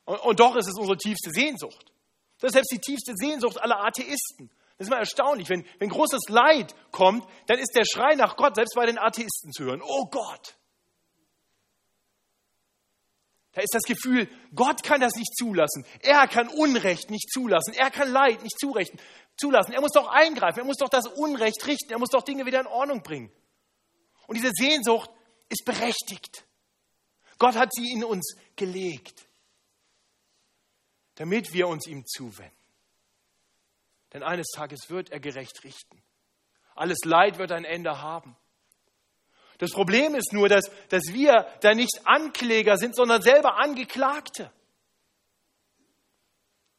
Und, 0.04 0.20
und 0.20 0.40
doch 0.40 0.56
ist 0.56 0.68
es 0.68 0.78
unsere 0.78 0.96
tiefste 0.96 1.30
Sehnsucht. 1.30 1.92
Das 2.40 2.48
ist 2.48 2.54
selbst 2.54 2.72
die 2.72 2.80
tiefste 2.80 3.14
Sehnsucht 3.16 3.60
aller 3.60 3.84
Atheisten. 3.84 4.50
Das 4.76 4.86
ist 4.86 4.90
mal 4.90 4.98
erstaunlich. 4.98 5.48
Wenn, 5.48 5.66
wenn 5.78 5.88
großes 5.88 6.28
Leid 6.28 6.74
kommt, 6.92 7.28
dann 7.46 7.58
ist 7.58 7.74
der 7.74 7.84
Schrei 7.84 8.14
nach 8.14 8.36
Gott 8.36 8.54
selbst 8.54 8.74
bei 8.74 8.86
den 8.86 8.98
Atheisten 8.98 9.52
zu 9.52 9.64
hören. 9.64 9.82
Oh 9.82 10.06
Gott, 10.06 10.58
da 13.58 13.62
ist 13.62 13.74
das 13.74 13.82
Gefühl, 13.82 14.28
Gott 14.54 14.84
kann 14.84 15.00
das 15.00 15.16
nicht 15.16 15.34
zulassen. 15.36 15.84
Er 16.02 16.28
kann 16.28 16.46
Unrecht 16.46 17.10
nicht 17.10 17.28
zulassen. 17.28 17.74
Er 17.74 17.90
kann 17.90 18.08
Leid 18.08 18.44
nicht 18.44 18.56
zulassen. 18.60 19.72
Er 19.72 19.80
muss 19.80 19.90
doch 19.90 20.06
eingreifen. 20.06 20.60
Er 20.60 20.64
muss 20.64 20.76
doch 20.76 20.88
das 20.88 21.08
Unrecht 21.08 21.66
richten. 21.66 21.90
Er 21.90 21.98
muss 21.98 22.10
doch 22.10 22.22
Dinge 22.22 22.46
wieder 22.46 22.60
in 22.60 22.68
Ordnung 22.68 23.02
bringen. 23.02 23.32
Und 24.28 24.36
diese 24.36 24.52
Sehnsucht 24.52 25.10
ist 25.48 25.64
berechtigt. 25.64 26.44
Gott 27.38 27.54
hat 27.54 27.72
sie 27.72 27.92
in 27.92 28.04
uns 28.04 28.36
gelegt, 28.56 29.26
damit 31.14 31.52
wir 31.52 31.68
uns 31.68 31.86
ihm 31.86 32.04
zuwenden. 32.04 32.54
Denn 34.12 34.22
eines 34.22 34.48
Tages 34.48 34.90
wird 34.90 35.10
er 35.10 35.20
gerecht 35.20 35.62
richten. 35.64 36.02
Alles 36.74 36.98
Leid 37.04 37.38
wird 37.38 37.52
ein 37.52 37.64
Ende 37.64 38.00
haben. 38.00 38.36
Das 39.58 39.72
Problem 39.72 40.14
ist 40.14 40.32
nur, 40.32 40.48
dass, 40.48 40.70
dass 40.88 41.12
wir 41.12 41.46
da 41.60 41.74
nicht 41.74 42.00
Ankläger 42.04 42.76
sind, 42.76 42.94
sondern 42.94 43.22
selber 43.22 43.58
Angeklagte. 43.58 44.52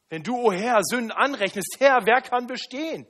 Wenn 0.07 0.23
du, 0.23 0.35
o 0.35 0.47
oh 0.47 0.51
Herr, 0.51 0.83
Sünden 0.83 1.11
anrechnest, 1.11 1.75
Herr, 1.79 2.05
wer 2.05 2.21
kann 2.21 2.47
bestehen? 2.47 3.05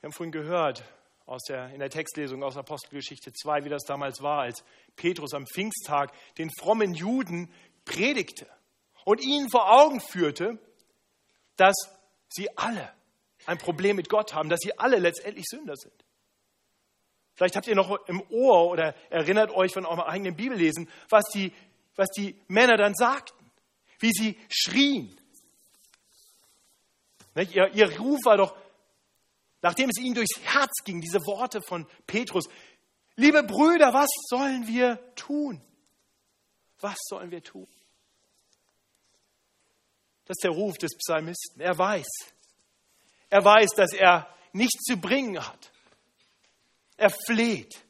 Wir 0.00 0.08
haben 0.08 0.12
vorhin 0.12 0.32
gehört 0.32 0.84
aus 1.28 1.42
der, 1.44 1.68
in 1.74 1.78
der 1.78 1.90
Textlesung 1.90 2.42
aus 2.42 2.56
Apostelgeschichte 2.56 3.32
2, 3.32 3.64
wie 3.64 3.68
das 3.68 3.84
damals 3.84 4.22
war, 4.22 4.40
als 4.40 4.64
Petrus 4.96 5.34
am 5.34 5.46
Pfingsttag 5.46 6.12
den 6.38 6.50
frommen 6.58 6.94
Juden 6.94 7.52
predigte 7.84 8.46
und 9.04 9.20
ihnen 9.20 9.50
vor 9.50 9.70
Augen 9.70 10.00
führte, 10.00 10.58
dass 11.56 11.76
sie 12.30 12.48
alle 12.56 12.90
ein 13.44 13.58
Problem 13.58 13.96
mit 13.96 14.08
Gott 14.08 14.34
haben, 14.34 14.48
dass 14.48 14.60
sie 14.60 14.78
alle 14.78 14.98
letztendlich 14.98 15.44
Sünder 15.46 15.76
sind. 15.76 15.94
Vielleicht 17.34 17.56
habt 17.56 17.66
ihr 17.66 17.76
noch 17.76 18.08
im 18.08 18.22
Ohr 18.30 18.70
oder 18.70 18.94
erinnert 19.10 19.50
euch 19.50 19.72
von 19.72 19.84
eurem 19.84 20.00
eigenen 20.00 20.34
Bibellesen, 20.34 20.88
was 21.10 21.24
die, 21.32 21.52
was 21.94 22.08
die 22.08 22.40
Männer 22.48 22.76
dann 22.76 22.94
sagten, 22.94 23.50
wie 24.00 24.12
sie 24.12 24.38
schrien. 24.48 25.14
Ihr, 27.36 27.72
ihr 27.74 27.98
Ruf 27.98 28.18
war 28.24 28.38
doch, 28.38 28.56
nachdem 29.68 29.90
es 29.90 29.98
ihnen 29.98 30.14
durchs 30.14 30.40
Herz 30.40 30.72
ging, 30.82 31.02
diese 31.02 31.18
Worte 31.26 31.60
von 31.60 31.86
Petrus, 32.06 32.46
liebe 33.16 33.42
Brüder, 33.42 33.92
was 33.92 34.08
sollen 34.30 34.66
wir 34.66 35.14
tun? 35.14 35.62
Was 36.80 36.96
sollen 37.06 37.30
wir 37.30 37.42
tun? 37.42 37.68
Das 40.24 40.38
ist 40.38 40.44
der 40.44 40.52
Ruf 40.52 40.78
des 40.78 40.96
Psalmisten. 40.96 41.60
Er 41.60 41.76
weiß. 41.76 42.08
Er 43.28 43.44
weiß, 43.44 43.72
dass 43.76 43.92
er 43.92 44.34
nichts 44.54 44.84
zu 44.84 44.96
bringen 44.96 45.46
hat. 45.46 45.70
Er 46.96 47.10
fleht 47.10 47.84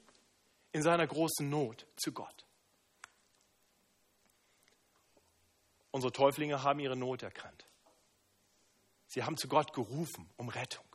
in 0.72 0.82
seiner 0.82 1.06
großen 1.06 1.48
Not 1.48 1.86
zu 1.96 2.10
Gott. 2.10 2.44
Unsere 5.92 6.12
Täuflinge 6.12 6.60
haben 6.64 6.80
ihre 6.80 6.96
Not 6.96 7.22
erkannt. 7.22 7.68
Sie 9.06 9.22
haben 9.22 9.36
zu 9.36 9.46
Gott 9.46 9.72
gerufen 9.72 10.28
um 10.36 10.48
Rettung. 10.48 10.87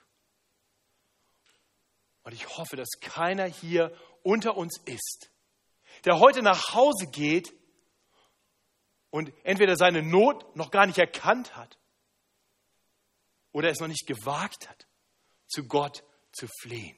Und 2.24 2.34
ich 2.34 2.58
hoffe, 2.58 2.76
dass 2.76 2.90
keiner 3.02 3.46
hier 3.46 3.96
unter 4.24 4.58
uns 4.58 4.80
ist, 4.86 5.30
der 6.06 6.20
heute 6.20 6.42
nach 6.42 6.74
Hause 6.74 7.08
geht 7.12 7.54
und 9.10 9.32
entweder 9.44 9.76
seine 9.76 10.02
Not 10.02 10.56
noch 10.56 10.72
gar 10.72 10.88
nicht 10.88 10.98
erkannt 10.98 11.56
hat 11.56 11.78
oder 13.52 13.70
es 13.70 13.80
noch 13.80 13.88
nicht 13.88 14.08
gewagt 14.08 14.70
hat, 14.70 14.88
zu 15.48 15.68
Gott 15.68 16.04
zu 16.32 16.48
flehen. 16.62 16.98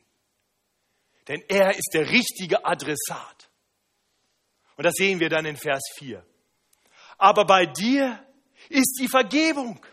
Denn 1.27 1.43
er 1.49 1.71
ist 1.71 1.89
der 1.93 2.09
richtige 2.09 2.65
Adressat. 2.65 3.49
Und 4.77 4.83
das 4.85 4.93
sehen 4.95 5.19
wir 5.19 5.29
dann 5.29 5.45
in 5.45 5.57
Vers 5.57 5.83
4. 5.97 6.25
Aber 7.17 7.45
bei 7.45 7.65
dir 7.65 8.25
ist 8.69 8.97
die 8.99 9.07
Vergebung, 9.07 9.83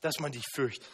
dass 0.00 0.18
man 0.20 0.32
dich 0.32 0.44
fürchtet. 0.54 0.88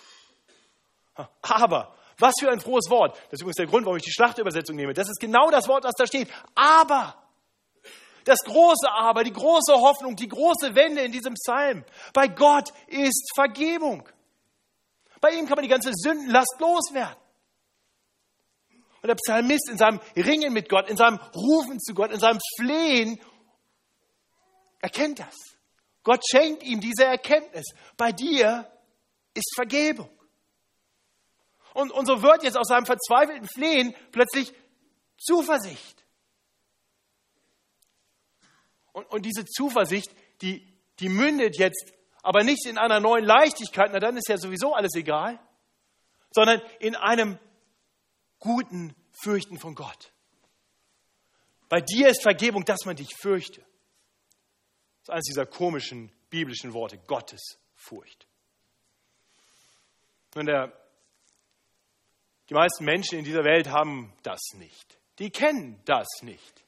Aber, 1.43 1.97
was 2.21 2.35
für 2.39 2.51
ein 2.51 2.61
frohes 2.61 2.91
Wort. 2.91 3.17
Das 3.31 3.35
ist 3.35 3.41
übrigens 3.41 3.57
der 3.57 3.67
Grund, 3.67 3.87
warum 3.87 3.97
ich 3.97 4.05
die 4.05 4.13
Schlachtübersetzung 4.13 4.77
nehme. 4.77 4.93
Das 4.95 5.09
ist 5.09 5.21
genau 5.21 5.51
das 5.51 5.69
Wort, 5.69 5.85
was 5.85 5.95
da 5.95 6.07
steht. 6.07 6.29
Aber, 6.55 7.15
das 8.25 8.39
große 8.45 8.91
Aber, 8.91 9.25
die 9.25 9.33
große 9.33 9.73
Hoffnung, 9.73 10.17
die 10.17 10.29
große 10.29 10.75
Wende 10.75 11.03
in 11.03 11.13
diesem 11.13 11.35
Psalm. 11.35 11.85
Bei 12.13 12.29
Gott 12.29 12.73
ist 12.87 13.33
Vergebung. 13.35 14.09
Bei 15.21 15.31
ihm 15.31 15.47
kann 15.47 15.57
man 15.57 15.65
die 15.65 15.71
ganze 15.71 15.93
Sündenlast 15.95 16.57
loswerden. 16.59 17.17
Und 19.03 19.09
der 19.09 19.15
Psalmist 19.15 19.69
in 19.71 19.79
seinem 19.79 20.01
Ringen 20.15 20.53
mit 20.53 20.69
Gott, 20.69 20.89
in 20.89 20.97
seinem 20.97 21.19
Rufen 21.35 21.81
zu 21.81 21.95
Gott, 21.95 22.11
in 22.11 22.21
seinem 22.21 22.39
Flehen, 22.59 23.19
erkennt 24.81 25.21
das. 25.21 25.35
Gott 26.03 26.23
schenkt 26.31 26.63
ihm 26.63 26.81
diese 26.81 27.05
Erkenntnis. 27.05 27.67
Bei 27.97 28.13
dir 28.13 28.71
ist 29.35 29.53
Vergebung. 29.55 30.11
Und, 31.75 31.91
und 31.93 32.07
so 32.07 32.23
wird 32.23 32.43
jetzt 32.43 32.57
aus 32.57 32.69
seinem 32.69 32.87
verzweifelten 32.87 33.49
Flehen 33.49 33.95
plötzlich 34.13 34.53
Zuversicht. 35.19 36.05
Und, 38.93 39.07
und 39.11 39.25
diese 39.25 39.45
Zuversicht, 39.45 40.11
die, 40.43 40.67
die 40.99 41.09
mündet 41.09 41.57
jetzt 41.59 41.93
aber 42.23 42.43
nicht 42.43 42.67
in 42.67 42.79
einer 42.79 43.01
neuen 43.01 43.25
Leichtigkeit, 43.25 43.91
na 43.93 44.01
dann 44.01 44.17
ist 44.17 44.29
ja 44.29 44.37
sowieso 44.37 44.75
alles 44.75 44.95
egal, 44.95 45.39
sondern 46.33 46.61
in 46.79 46.97
einem 46.97 47.39
guten 48.39 48.95
Fürchten 49.23 49.59
von 49.59 49.75
Gott. 49.75 50.13
Bei 51.69 51.81
dir 51.81 52.09
ist 52.09 52.23
Vergebung, 52.23 52.65
dass 52.65 52.85
man 52.85 52.97
dich 52.97 53.15
fürchte. 53.17 53.61
Das 53.61 55.03
ist 55.03 55.11
eines 55.11 55.25
dieser 55.27 55.47
komischen 55.47 56.13
biblischen 56.29 56.73
Worte, 56.73 56.99
Gottesfurcht. 56.99 58.27
Und 60.35 60.47
der, 60.47 60.73
die 62.51 62.55
meisten 62.55 62.85
Menschen 62.85 63.21
in 63.21 63.25
dieser 63.25 63.45
Welt 63.45 63.69
haben 63.71 64.13
das 64.25 64.41
nicht. 64.55 64.99
Die 65.21 65.31
kennen 65.31 65.81
das 65.85 66.09
nicht. 66.23 66.65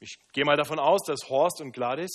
Ich 0.00 0.18
gehe 0.32 0.44
mal 0.44 0.56
davon 0.56 0.80
aus, 0.80 1.02
dass 1.06 1.28
Horst 1.28 1.60
und 1.60 1.70
Gladys 1.72 2.10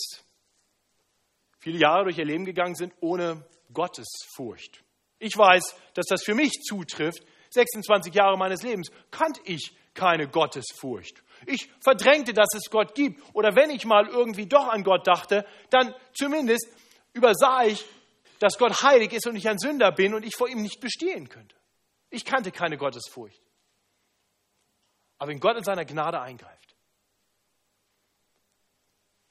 viele 1.59 1.77
Jahre 1.77 2.03
durch 2.03 2.17
ihr 2.17 2.25
Leben 2.25 2.43
gegangen 2.43 2.75
sind 2.75 2.93
ohne 2.99 3.45
Gottesfurcht. 3.71 4.83
Ich 5.17 5.37
weiß, 5.37 5.75
dass 5.93 6.07
das 6.07 6.23
für 6.23 6.35
mich 6.35 6.51
zutrifft. 6.61 7.23
26 7.51 8.13
Jahre 8.13 8.37
meines 8.37 8.61
Lebens 8.61 8.91
kannte 9.09 9.39
ich 9.45 9.77
keine 9.93 10.27
Gottesfurcht. 10.27 11.23
Ich 11.45 11.69
verdrängte, 11.81 12.33
dass 12.33 12.49
es 12.53 12.69
Gott 12.69 12.95
gibt. 12.95 13.21
Oder 13.33 13.55
wenn 13.55 13.69
ich 13.69 13.85
mal 13.85 14.07
irgendwie 14.07 14.47
doch 14.47 14.67
an 14.67 14.83
Gott 14.83 15.07
dachte, 15.07 15.45
dann 15.69 15.95
zumindest 16.13 16.67
übersah 17.13 17.63
ich, 17.63 17.85
dass 18.39 18.57
Gott 18.57 18.81
heilig 18.83 19.13
ist 19.13 19.27
und 19.27 19.35
ich 19.35 19.47
ein 19.47 19.59
Sünder 19.59 19.91
bin 19.91 20.13
und 20.13 20.23
ich 20.23 20.35
vor 20.35 20.47
ihm 20.47 20.61
nicht 20.61 20.79
bestehen 20.79 21.29
könnte. 21.29 21.55
Ich 22.09 22.25
kannte 22.25 22.51
keine 22.51 22.77
Gottesfurcht. 22.77 23.41
Aber 25.17 25.31
wenn 25.31 25.39
Gott 25.39 25.57
in 25.57 25.63
seiner 25.63 25.85
Gnade 25.85 26.21
eingreift, 26.21 26.65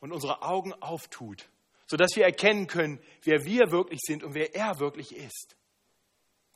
und 0.05 0.13
unsere 0.13 0.43
Augen 0.43 0.75
auftut, 0.75 1.49
sodass 1.87 2.15
wir 2.15 2.25
erkennen 2.25 2.67
können, 2.67 3.03
wer 3.23 3.47
wir 3.47 3.71
wirklich 3.71 4.01
sind 4.03 4.23
und 4.23 4.35
wer 4.35 4.55
er 4.55 4.79
wirklich 4.79 5.17
ist, 5.17 5.57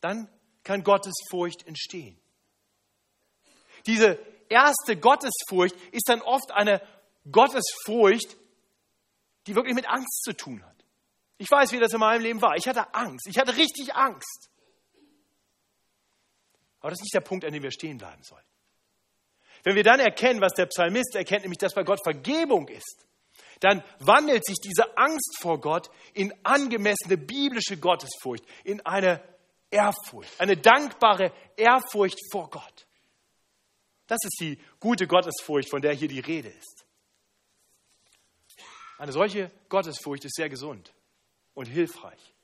dann 0.03 0.29
kann 0.65 0.85
Gottesfurcht 0.85 1.67
entstehen. 1.67 2.21
Diese 3.87 4.19
erste 4.51 4.99
Gottesfurcht 4.99 5.75
ist 5.93 6.11
dann 6.11 6.21
oft 6.21 6.51
eine 6.51 6.83
Gottesfurcht, 7.33 8.37
die 9.47 9.55
wirklich 9.55 9.75
mit 9.75 9.89
Angst 9.89 10.25
zu 10.25 10.35
tun 10.35 10.63
hat. 10.63 10.78
Ich 11.39 11.51
weiß, 11.51 11.71
wie 11.73 11.79
das 11.79 11.93
in 11.93 12.01
meinem 12.01 12.21
Leben 12.21 12.43
war. 12.43 12.57
Ich 12.57 12.67
hatte 12.67 12.93
Angst. 12.95 13.29
Ich 13.29 13.39
hatte 13.39 13.57
richtig 13.57 13.95
Angst. 13.95 14.51
Aber 16.81 16.91
das 16.91 16.99
ist 16.99 17.05
nicht 17.05 17.15
der 17.15 17.21
Punkt, 17.21 17.45
an 17.45 17.53
dem 17.53 17.63
wir 17.63 17.71
stehen 17.71 17.99
bleiben 17.99 18.23
sollen. 18.23 18.45
Wenn 19.63 19.77
wir 19.77 19.85
dann 19.85 20.01
erkennen, 20.01 20.41
was 20.41 20.53
der 20.55 20.67
Psalmist 20.67 21.15
erkennt, 21.15 21.43
nämlich 21.43 21.59
dass 21.59 21.75
bei 21.75 21.85
Gott 21.85 22.01
Vergebung 22.03 22.69
ist, 22.69 23.07
dann 23.61 23.83
wandelt 24.01 24.45
sich 24.45 24.57
diese 24.63 24.97
Angst 24.97 25.39
vor 25.41 25.61
Gott 25.61 25.91
in 26.13 26.33
angemessene 26.45 27.17
biblische 27.17 27.77
Gottesfurcht, 27.77 28.45
in 28.65 28.85
eine 28.87 29.21
Ehrfurcht, 29.71 30.41
eine 30.41 30.57
dankbare 30.57 31.33
Ehrfurcht 31.57 32.19
vor 32.31 32.51
Gott. 32.51 32.87
Das 34.07 34.19
ist 34.25 34.41
die 34.41 34.59
gute 34.81 35.07
Gottesfurcht, 35.07 35.71
von 35.71 35.83
der 35.83 35.93
hier 35.93 36.09
die 36.09 36.21
Rede 36.21 36.49
ist. 36.49 36.87
Eine 38.97 39.13
solche 39.13 39.51
Gottesfurcht 39.69 40.25
ist 40.25 40.35
sehr 40.35 40.49
gesund 40.49 40.93
und 41.59 41.67
hilfreich. 41.67 42.35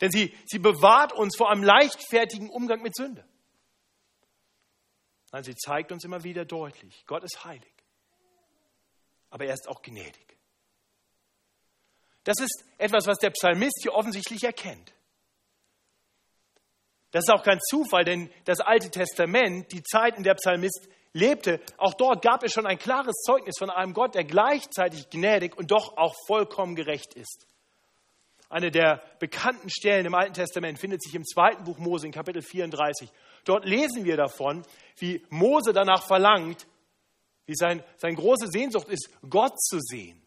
Denn 0.00 0.10
sie, 0.10 0.34
sie 0.46 0.58
bewahrt 0.58 1.12
uns 1.12 1.36
vor 1.36 1.50
einem 1.50 1.62
leichtfertigen 1.62 2.48
Umgang 2.48 2.80
mit 2.82 2.94
Sünde. 2.94 3.24
Nein, 5.32 5.44
sie 5.44 5.54
zeigt 5.54 5.92
uns 5.92 6.04
immer 6.04 6.24
wieder 6.24 6.44
deutlich, 6.44 7.04
Gott 7.06 7.24
ist 7.24 7.44
heilig 7.44 7.72
aber 9.30 9.46
er 9.46 9.54
ist 9.54 9.68
auch 9.68 9.80
gnädig. 9.80 10.36
Das 12.24 12.38
ist 12.38 12.64
etwas, 12.76 13.06
was 13.06 13.18
der 13.18 13.30
Psalmist 13.30 13.78
hier 13.82 13.94
offensichtlich 13.94 14.44
erkennt. 14.44 14.92
Das 17.12 17.24
ist 17.24 17.30
auch 17.30 17.42
kein 17.42 17.58
Zufall, 17.60 18.04
denn 18.04 18.30
das 18.44 18.60
Alte 18.60 18.90
Testament, 18.90 19.72
die 19.72 19.82
Zeit, 19.82 20.16
in 20.16 20.22
der 20.22 20.34
Psalmist 20.34 20.88
lebte, 21.12 21.60
auch 21.76 21.94
dort 21.94 22.22
gab 22.22 22.44
es 22.44 22.52
schon 22.52 22.66
ein 22.66 22.78
klares 22.78 23.16
Zeugnis 23.24 23.56
von 23.58 23.70
einem 23.70 23.94
Gott, 23.94 24.14
der 24.14 24.24
gleichzeitig 24.24 25.08
gnädig 25.10 25.56
und 25.56 25.70
doch 25.70 25.96
auch 25.96 26.14
vollkommen 26.26 26.76
gerecht 26.76 27.14
ist. 27.14 27.46
Eine 28.50 28.72
der 28.72 29.00
bekannten 29.20 29.70
Stellen 29.70 30.06
im 30.06 30.14
Alten 30.14 30.34
Testament 30.34 30.80
findet 30.80 31.04
sich 31.04 31.14
im 31.14 31.24
zweiten 31.24 31.62
Buch 31.62 31.78
Mose 31.78 32.06
in 32.06 32.12
Kapitel 32.12 32.42
34. 32.42 33.08
Dort 33.44 33.64
lesen 33.64 34.04
wir 34.04 34.16
davon, 34.16 34.64
wie 34.98 35.24
Mose 35.30 35.72
danach 35.72 36.04
verlangt, 36.04 36.66
wie 37.46 37.54
sein, 37.54 37.84
seine 37.96 38.16
große 38.16 38.48
Sehnsucht 38.48 38.88
ist, 38.88 39.08
Gott 39.28 39.56
zu 39.60 39.78
sehen. 39.78 40.20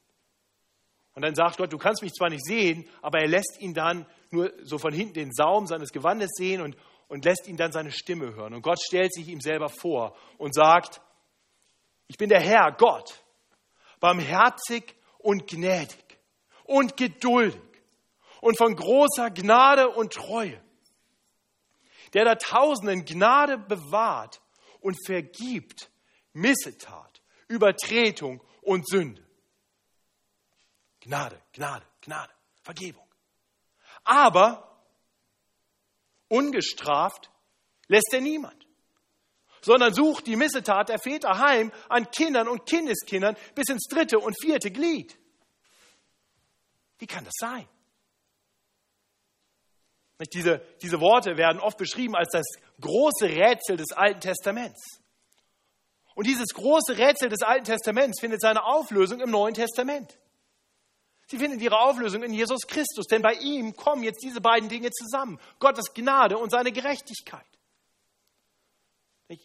Und 1.16 1.24
dann 1.24 1.36
sagt 1.36 1.58
Gott, 1.58 1.74
du 1.74 1.78
kannst 1.78 2.02
mich 2.02 2.14
zwar 2.14 2.30
nicht 2.30 2.46
sehen, 2.46 2.88
aber 3.02 3.20
er 3.20 3.28
lässt 3.28 3.58
ihn 3.60 3.74
dann 3.74 4.06
nur 4.32 4.54
so 4.64 4.78
von 4.78 4.94
hinten 4.94 5.16
den 5.16 5.34
Saum 5.34 5.68
seines 5.68 5.92
Gewandes 5.92 6.32
sehen 6.34 6.62
und, 6.62 6.78
und 7.10 7.26
lässt 7.26 7.46
ihn 7.50 7.58
dann 7.58 7.74
seine 7.74 7.92
Stimme 7.92 8.34
hören. 8.34 8.54
Und 8.54 8.62
Gott 8.62 8.82
stellt 8.82 9.14
sich 9.14 9.28
ihm 9.28 9.42
selber 9.42 9.68
vor 9.68 10.16
und 10.38 10.56
sagt, 10.56 11.02
ich 12.08 12.18
bin 12.18 12.30
der 12.30 12.40
Herr, 12.40 12.72
Gott, 12.72 13.22
barmherzig 14.00 14.96
und 15.20 15.46
gnädig 15.46 16.20
und 16.64 16.96
geduldig 16.96 17.73
und 18.44 18.58
von 18.58 18.76
großer 18.76 19.32
Gnade 19.32 19.88
und 19.88 20.12
Treue, 20.12 20.62
der 22.12 22.26
da 22.26 22.36
Tausenden 22.36 23.06
Gnade 23.06 23.58
bewahrt 23.58 24.42
und 24.82 24.98
vergibt 25.06 25.90
Missetat 26.34 27.22
Übertretung 27.48 28.42
und 28.62 28.86
Sünde. 28.88 29.26
Gnade, 31.00 31.42
Gnade, 31.54 31.86
Gnade, 32.02 32.34
Vergebung. 32.64 33.08
Aber 34.04 34.78
ungestraft 36.28 37.32
lässt 37.88 38.14
er 38.14 38.22
niemand. 38.22 38.68
sondern 39.62 39.94
sucht 39.94 40.28
die 40.28 40.36
Missetat 40.36 40.90
der 40.90 41.00
Väter 41.00 41.40
heim 41.40 41.72
an 41.88 42.12
Kindern 42.12 42.50
und 42.50 42.66
Kindeskindern 42.66 43.38
bis 43.56 43.70
ins 43.70 43.88
dritte 43.88 44.20
und 44.20 44.36
vierte 44.42 44.70
Glied. 44.72 45.18
Wie 46.98 47.08
kann 47.08 47.24
das 47.24 47.36
sein? 47.38 47.70
Diese, 50.32 50.62
diese 50.82 51.00
Worte 51.00 51.38
werden 51.38 51.60
oft 51.60 51.78
beschrieben 51.78 52.16
als 52.16 52.30
das 52.32 52.46
große 52.80 53.26
Rätsel 53.26 53.78
des 53.78 53.92
Alten 53.92 54.22
Testaments. 54.22 55.00
Und 56.16 56.28
dieses 56.28 56.50
große 56.54 56.98
Rätsel 56.98 57.30
des 57.30 57.42
Alten 57.42 57.66
Testaments 57.66 58.20
findet 58.20 58.42
seine 58.42 58.64
Auflösung 58.64 59.20
im 59.20 59.32
Neuen 59.32 59.54
Testament. 59.54 60.18
Sie 61.28 61.38
finden 61.38 61.60
ihre 61.60 61.80
Auflösung 61.80 62.22
in 62.24 62.34
Jesus 62.34 62.68
Christus, 62.68 63.08
denn 63.08 63.22
bei 63.22 63.34
ihm 63.34 63.76
kommen 63.76 64.04
jetzt 64.04 64.24
diese 64.24 64.42
beiden 64.42 64.70
Dinge 64.70 64.92
zusammen. 64.92 65.40
Gottes 65.60 65.94
Gnade 65.94 66.38
und 66.38 66.52
seine 66.52 66.72
Gerechtigkeit. 66.72 67.46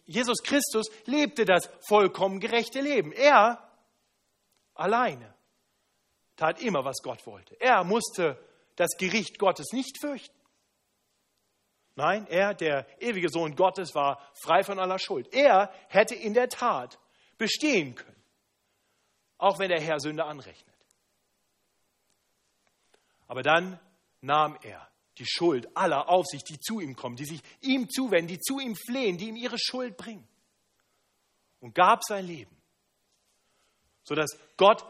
Jesus 0.05 0.43
Christus 0.43 0.87
lebte 1.05 1.45
das 1.45 1.69
vollkommen 1.87 2.39
gerechte 2.39 2.81
Leben. 2.81 3.11
Er 3.11 3.67
alleine 4.75 5.33
tat 6.35 6.61
immer, 6.61 6.85
was 6.85 7.01
Gott 7.01 7.25
wollte. 7.25 7.59
Er 7.59 7.83
musste 7.83 8.37
das 8.75 8.91
Gericht 8.97 9.39
Gottes 9.39 9.73
nicht 9.73 9.99
fürchten. 9.99 10.38
Nein, 11.99 12.27
er, 12.27 12.53
der 12.53 12.87
ewige 13.01 13.27
Sohn 13.27 13.57
Gottes, 13.57 13.93
war 13.93 14.25
frei 14.41 14.63
von 14.63 14.79
aller 14.79 14.99
Schuld. 14.99 15.33
Er 15.33 15.69
hätte 15.89 16.15
in 16.15 16.33
der 16.33 16.47
Tat 16.47 16.97
bestehen 17.37 17.93
können, 17.93 18.23
auch 19.37 19.59
wenn 19.59 19.67
der 19.67 19.81
Herr 19.81 19.99
Sünde 19.99 20.23
anrechnet. 20.23 20.77
Aber 23.27 23.43
dann 23.43 23.81
nahm 24.21 24.57
er 24.61 24.89
die 25.17 25.25
Schuld 25.25 25.75
aller 25.75 26.07
auf 26.07 26.25
sich, 26.25 26.41
die 26.45 26.57
zu 26.57 26.79
ihm 26.79 26.95
kommen, 26.95 27.17
die 27.17 27.25
sich 27.25 27.41
ihm 27.59 27.89
zuwenden, 27.89 28.29
die 28.29 28.39
zu 28.39 28.59
ihm 28.59 28.77
flehen, 28.77 29.17
die 29.17 29.27
ihm 29.27 29.35
ihre 29.35 29.59
Schuld 29.59 29.97
bringen. 29.97 30.25
Und 31.59 31.75
gab 31.75 32.05
sein 32.05 32.25
Leben, 32.25 32.55
sodass 34.05 34.39
Gott 34.55 34.85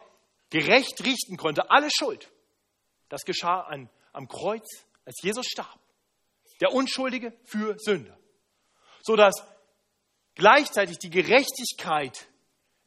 gerecht 0.51 1.03
richten 1.03 1.37
konnte, 1.37 1.71
alle 1.71 1.89
Schuld. 1.89 2.31
Das 3.09 3.23
geschah 3.23 3.61
an, 3.61 3.89
am 4.13 4.27
Kreuz, 4.27 4.67
als 5.05 5.19
Jesus 5.23 5.47
starb 5.47 5.78
der 6.59 6.73
Unschuldige 6.73 7.33
für 7.43 7.75
Sünder, 7.79 8.17
sodass 9.01 9.43
gleichzeitig 10.35 10.97
die 10.99 11.09
Gerechtigkeit 11.09 12.27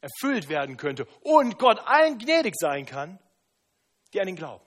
erfüllt 0.00 0.48
werden 0.48 0.76
könnte 0.76 1.06
und 1.22 1.58
Gott 1.58 1.78
allen 1.84 2.18
gnädig 2.18 2.54
sein 2.56 2.86
kann, 2.86 3.18
die 4.12 4.20
an 4.20 4.28
ihn 4.28 4.36
glauben, 4.36 4.64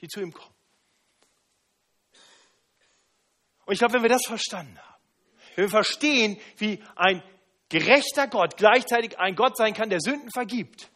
die 0.00 0.08
zu 0.08 0.20
ihm 0.20 0.32
kommen. 0.32 0.54
Und 3.64 3.74
ich 3.74 3.78
glaube, 3.78 3.94
wenn 3.94 4.02
wir 4.02 4.08
das 4.08 4.26
verstanden 4.26 4.78
haben, 4.78 5.02
wenn 5.54 5.64
wir 5.66 5.70
verstehen, 5.70 6.38
wie 6.56 6.82
ein 6.96 7.22
gerechter 7.68 8.26
Gott 8.26 8.56
gleichzeitig 8.56 9.18
ein 9.18 9.36
Gott 9.36 9.56
sein 9.56 9.72
kann, 9.72 9.88
der 9.88 10.00
Sünden 10.00 10.30
vergibt, 10.30 10.90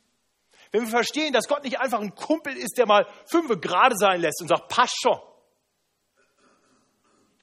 wenn 0.73 0.83
wir 0.83 0.89
verstehen, 0.89 1.33
dass 1.33 1.49
Gott 1.49 1.65
nicht 1.65 1.79
einfach 1.79 2.01
ein 2.01 2.15
Kumpel 2.15 2.57
ist, 2.57 2.77
der 2.77 2.87
mal 2.87 3.07
fünf 3.31 3.49
gerade 3.61 3.97
sein 3.97 4.21
lässt 4.21 4.43
und 4.43 4.49
sagt, 4.49 4.69
passt 4.69 5.01
schon, 5.01 5.19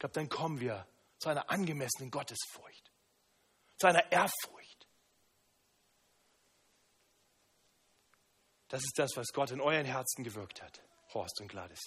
glaube, 0.04 0.14
dann 0.16 0.28
kommen 0.28 0.60
wir 0.60 0.86
zu 1.18 1.30
einer 1.30 1.50
angemessenen 1.50 2.12
Gottesfurcht, 2.12 2.92
zu 3.78 3.88
einer 3.88 4.12
Ehrfurcht. 4.12 4.86
Das 8.68 8.84
ist 8.84 9.00
das, 9.00 9.16
was 9.16 9.32
Gott 9.32 9.52
in 9.52 9.62
euren 9.62 9.86
Herzen 9.86 10.26
gewirkt 10.26 10.62
hat, 10.62 10.82
Horst 11.14 11.40
und 11.40 11.48
Gladys. 11.48 11.80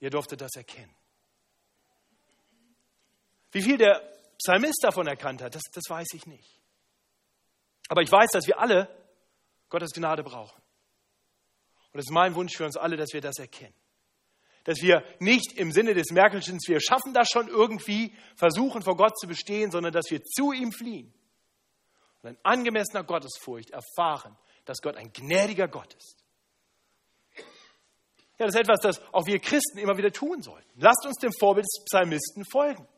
Ihr 0.00 0.10
durftet 0.10 0.40
das 0.40 0.56
erkennen. 0.56 0.92
Wie 3.52 3.62
viel 3.62 3.78
der 3.78 4.00
Psalmist 4.38 4.82
davon 4.82 5.06
erkannt 5.06 5.40
hat, 5.40 5.54
das, 5.54 5.62
das 5.72 5.84
weiß 5.88 6.08
ich 6.14 6.26
nicht. 6.26 6.60
Aber 7.88 8.02
ich 8.02 8.10
weiß, 8.10 8.30
dass 8.32 8.48
wir 8.48 8.58
alle 8.58 8.88
Gottes 9.68 9.92
Gnade 9.92 10.24
brauchen. 10.24 10.60
Und 11.92 12.00
es 12.00 12.06
ist 12.06 12.12
mein 12.12 12.34
Wunsch 12.34 12.56
für 12.56 12.64
uns 12.64 12.76
alle, 12.76 12.96
dass 12.96 13.12
wir 13.12 13.20
das 13.20 13.38
erkennen 13.38 13.79
dass 14.64 14.82
wir 14.82 15.02
nicht 15.18 15.52
im 15.58 15.72
Sinne 15.72 15.94
des 15.94 16.10
Merkelchens, 16.10 16.68
wir 16.68 16.80
schaffen 16.80 17.14
das 17.14 17.28
schon 17.28 17.48
irgendwie, 17.48 18.14
versuchen 18.36 18.82
vor 18.82 18.96
Gott 18.96 19.18
zu 19.18 19.26
bestehen, 19.26 19.70
sondern 19.70 19.92
dass 19.92 20.10
wir 20.10 20.22
zu 20.22 20.52
ihm 20.52 20.72
fliehen 20.72 21.12
und 22.22 22.30
in 22.30 22.38
angemessener 22.42 23.04
Gottesfurcht 23.04 23.70
erfahren, 23.70 24.36
dass 24.64 24.82
Gott 24.82 24.96
ein 24.96 25.12
gnädiger 25.12 25.68
Gott 25.68 25.94
ist. 25.94 26.24
Ja, 28.38 28.46
das 28.46 28.54
ist 28.54 28.60
etwas, 28.60 28.80
das 28.80 29.02
auch 29.12 29.26
wir 29.26 29.38
Christen 29.38 29.78
immer 29.78 29.98
wieder 29.98 30.12
tun 30.12 30.40
sollten. 30.42 30.68
Lasst 30.76 31.04
uns 31.04 31.16
dem 31.16 31.32
Vorbild 31.38 31.64
des 31.64 31.84
Psalmisten 31.84 32.44
folgen. 32.50 32.88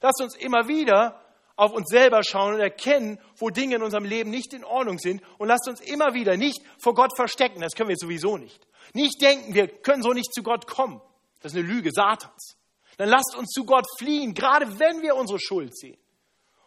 Lasst 0.00 0.22
uns 0.22 0.36
immer 0.36 0.68
wieder 0.68 1.22
auf 1.54 1.72
uns 1.72 1.88
selber 1.88 2.22
schauen 2.22 2.54
und 2.54 2.60
erkennen, 2.60 3.18
wo 3.36 3.50
Dinge 3.50 3.76
in 3.76 3.82
unserem 3.82 4.04
Leben 4.04 4.30
nicht 4.30 4.54
in 4.54 4.64
Ordnung 4.64 4.98
sind. 4.98 5.22
Und 5.38 5.48
lasst 5.48 5.68
uns 5.68 5.80
immer 5.80 6.14
wieder 6.14 6.36
nicht 6.36 6.60
vor 6.78 6.94
Gott 6.94 7.14
verstecken. 7.14 7.60
Das 7.60 7.74
können 7.74 7.88
wir 7.88 7.96
sowieso 7.96 8.36
nicht. 8.36 8.66
Nicht 8.92 9.20
denken, 9.20 9.54
wir 9.54 9.68
können 9.68 10.02
so 10.02 10.12
nicht 10.12 10.32
zu 10.32 10.42
Gott 10.42 10.66
kommen. 10.66 11.00
Das 11.40 11.52
ist 11.52 11.58
eine 11.58 11.68
Lüge 11.68 11.90
Satans. 11.92 12.56
Dann 12.96 13.08
lasst 13.08 13.34
uns 13.36 13.50
zu 13.50 13.64
Gott 13.64 13.86
fliehen, 13.98 14.34
gerade 14.34 14.78
wenn 14.78 15.02
wir 15.02 15.16
unsere 15.16 15.38
Schuld 15.38 15.76
sehen. 15.76 15.98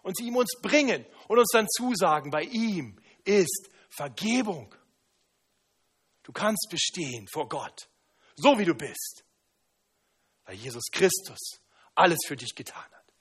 Und 0.04 0.18
sie 0.18 0.28
ihm 0.28 0.36
uns 0.36 0.60
bringen 0.62 1.06
und 1.28 1.40
uns 1.40 1.50
dann 1.52 1.68
zusagen, 1.70 2.32
bei 2.32 2.44
ihm 2.44 2.98
ist 3.26 3.70
Vergebung. 3.90 4.74
Du 6.24 6.32
kannst 6.32 6.68
bestehen 6.70 7.28
vor 7.34 7.50
Gott, 7.50 7.90
so 8.36 8.60
wie 8.60 8.66
du 8.66 8.76
bist, 8.76 9.26
weil 10.46 10.56
Jesus 10.56 10.84
Christus 10.92 11.60
alles 11.96 12.20
für 12.28 12.36
dich 12.36 12.56
getan 12.56 12.84
hat. 12.84 13.14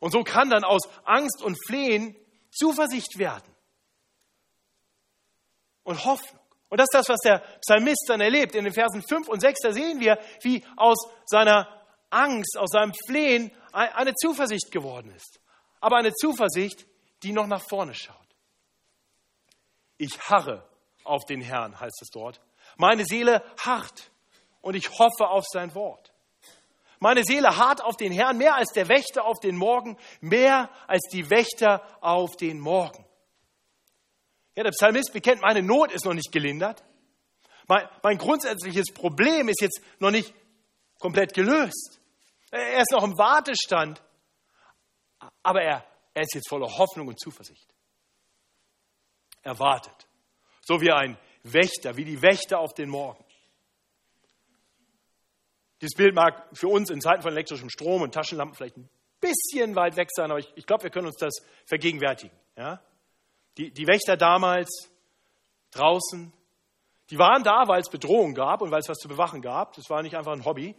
Und 0.00 0.12
so 0.12 0.24
kann 0.24 0.50
dann 0.50 0.64
aus 0.64 0.82
Angst 1.04 1.42
und 1.42 1.56
Flehen 1.66 2.16
Zuversicht 2.50 3.18
werden 3.18 3.54
und 5.84 6.04
Hoffnung. 6.04 6.39
Und 6.70 6.78
das 6.78 6.86
ist 6.90 6.94
das, 6.94 7.08
was 7.08 7.20
der 7.20 7.40
Psalmist 7.60 8.04
dann 8.08 8.20
erlebt. 8.20 8.54
In 8.54 8.64
den 8.64 8.72
Versen 8.72 9.02
5 9.02 9.28
und 9.28 9.40
6, 9.40 9.60
da 9.60 9.72
sehen 9.72 10.00
wir, 10.00 10.18
wie 10.42 10.64
aus 10.76 10.98
seiner 11.26 11.68
Angst, 12.10 12.56
aus 12.56 12.70
seinem 12.70 12.92
Flehen 13.06 13.52
eine 13.72 14.14
Zuversicht 14.14 14.70
geworden 14.70 15.12
ist. 15.14 15.40
Aber 15.80 15.96
eine 15.96 16.12
Zuversicht, 16.14 16.86
die 17.22 17.32
noch 17.32 17.46
nach 17.46 17.62
vorne 17.68 17.94
schaut. 17.94 18.16
Ich 19.98 20.18
harre 20.28 20.66
auf 21.04 21.24
den 21.26 21.40
Herrn, 21.40 21.78
heißt 21.78 22.02
es 22.02 22.08
dort. 22.10 22.40
Meine 22.76 23.04
Seele 23.04 23.42
harrt 23.58 24.10
und 24.60 24.74
ich 24.74 24.90
hoffe 24.98 25.28
auf 25.28 25.44
sein 25.46 25.74
Wort. 25.74 26.12
Meine 27.00 27.24
Seele 27.24 27.56
harrt 27.56 27.82
auf 27.82 27.96
den 27.96 28.12
Herrn 28.12 28.36
mehr 28.36 28.54
als 28.54 28.72
der 28.72 28.88
Wächter 28.88 29.24
auf 29.24 29.40
den 29.40 29.56
Morgen, 29.56 29.96
mehr 30.20 30.70
als 30.86 31.08
die 31.10 31.30
Wächter 31.30 31.82
auf 32.00 32.36
den 32.36 32.60
Morgen. 32.60 33.04
Ja, 34.56 34.64
der 34.64 34.70
Psalmist 34.70 35.12
bekennt, 35.12 35.42
meine 35.42 35.62
Not 35.62 35.92
ist 35.92 36.04
noch 36.04 36.14
nicht 36.14 36.32
gelindert. 36.32 36.84
Mein, 37.68 37.88
mein 38.02 38.18
grundsätzliches 38.18 38.92
Problem 38.92 39.48
ist 39.48 39.60
jetzt 39.60 39.80
noch 40.00 40.10
nicht 40.10 40.34
komplett 40.98 41.34
gelöst. 41.34 42.00
Er 42.50 42.82
ist 42.82 42.90
noch 42.90 43.04
im 43.04 43.16
Wartestand. 43.16 44.02
Aber 45.42 45.62
er, 45.62 45.84
er 46.14 46.22
ist 46.22 46.34
jetzt 46.34 46.48
voller 46.48 46.66
Hoffnung 46.66 47.08
und 47.08 47.20
Zuversicht. 47.20 47.68
Er 49.42 49.58
wartet. 49.58 50.08
So 50.62 50.80
wie 50.80 50.90
ein 50.90 51.16
Wächter, 51.42 51.96
wie 51.96 52.04
die 52.04 52.20
Wächter 52.20 52.58
auf 52.58 52.74
den 52.74 52.88
Morgen. 52.88 53.24
Dieses 55.80 55.96
Bild 55.96 56.14
mag 56.14 56.48
für 56.52 56.68
uns 56.68 56.90
in 56.90 57.00
Zeiten 57.00 57.22
von 57.22 57.32
elektrischem 57.32 57.70
Strom 57.70 58.02
und 58.02 58.12
Taschenlampen 58.12 58.54
vielleicht 58.54 58.76
ein 58.76 58.90
bisschen 59.20 59.74
weit 59.76 59.96
weg 59.96 60.08
sein, 60.10 60.30
aber 60.30 60.40
ich, 60.40 60.52
ich 60.56 60.66
glaube, 60.66 60.84
wir 60.84 60.90
können 60.90 61.06
uns 61.06 61.16
das 61.16 61.34
vergegenwärtigen. 61.66 62.36
Ja? 62.56 62.82
Die, 63.60 63.70
die 63.70 63.86
Wächter 63.86 64.16
damals 64.16 64.70
draußen, 65.72 66.32
die 67.10 67.18
waren 67.18 67.42
da, 67.42 67.68
weil 67.68 67.82
es 67.82 67.90
Bedrohung 67.90 68.32
gab 68.32 68.62
und 68.62 68.70
weil 68.70 68.80
es 68.80 68.88
was 68.88 68.96
zu 68.96 69.06
bewachen 69.06 69.42
gab. 69.42 69.74
Das 69.74 69.90
war 69.90 70.00
nicht 70.00 70.16
einfach 70.16 70.32
ein 70.32 70.46
Hobby. 70.46 70.74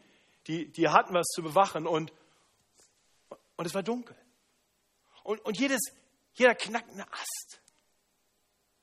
Die, 0.48 0.72
die 0.72 0.90
hatten 0.90 1.14
was 1.14 1.28
zu 1.28 1.44
bewachen 1.44 1.86
und, 1.86 2.12
und 3.56 3.66
es 3.68 3.76
war 3.76 3.84
dunkel. 3.84 4.18
Und, 5.22 5.46
und 5.46 5.60
jedes, 5.60 5.80
jeder 6.34 6.56
knackende 6.56 7.06
Ast. 7.12 7.62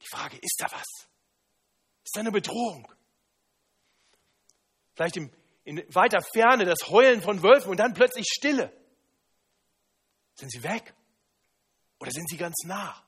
Die 0.00 0.06
Frage, 0.08 0.36
ist 0.36 0.58
da 0.60 0.66
was? 0.66 1.08
Ist 2.04 2.14
da 2.14 2.20
eine 2.20 2.30
Bedrohung? 2.30 2.86
Vielleicht 4.94 5.16
im, 5.16 5.32
in 5.64 5.84
weiter 5.92 6.20
Ferne 6.22 6.66
das 6.66 6.88
Heulen 6.88 7.20
von 7.20 7.42
Wölfen 7.42 7.72
und 7.72 7.78
dann 7.78 7.94
plötzlich 7.94 8.28
Stille. 8.28 8.72
Sind 10.36 10.52
sie 10.52 10.62
weg? 10.62 10.94
Oder 11.98 12.12
sind 12.12 12.28
sie 12.28 12.36
ganz 12.36 12.62
nah? 12.64 13.07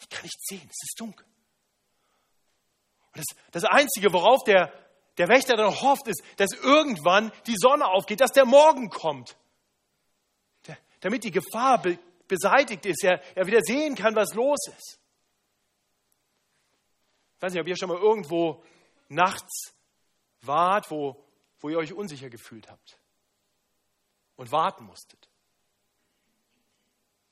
Ich 0.00 0.08
kann 0.08 0.22
nicht 0.22 0.40
sehen, 0.46 0.68
es 0.70 0.82
ist 0.82 0.94
dunkel. 0.98 1.26
Und 3.14 3.18
das, 3.18 3.36
das 3.50 3.64
Einzige, 3.64 4.12
worauf 4.12 4.44
der, 4.44 4.72
der 5.16 5.28
Wächter 5.28 5.56
dann 5.56 5.80
hofft, 5.80 6.06
ist, 6.06 6.22
dass 6.36 6.52
irgendwann 6.52 7.32
die 7.46 7.56
Sonne 7.56 7.86
aufgeht, 7.86 8.20
dass 8.20 8.32
der 8.32 8.44
Morgen 8.44 8.90
kommt. 8.90 9.36
Der, 10.66 10.78
damit 11.00 11.24
die 11.24 11.30
Gefahr 11.30 11.82
be, 11.82 11.98
beseitigt 12.28 12.86
ist, 12.86 13.02
er, 13.02 13.20
er 13.36 13.46
wieder 13.46 13.62
sehen 13.62 13.94
kann, 13.94 14.14
was 14.14 14.34
los 14.34 14.58
ist. 14.68 15.00
Ich 17.36 17.42
weiß 17.42 17.52
nicht, 17.52 17.60
ob 17.60 17.68
ihr 17.68 17.76
schon 17.76 17.88
mal 17.88 17.98
irgendwo 17.98 18.62
nachts 19.08 19.74
wart, 20.42 20.90
wo, 20.90 21.24
wo 21.60 21.68
ihr 21.68 21.78
euch 21.78 21.92
unsicher 21.92 22.30
gefühlt 22.30 22.68
habt 22.68 22.98
und 24.36 24.52
warten 24.52 24.84
musstet. 24.84 25.28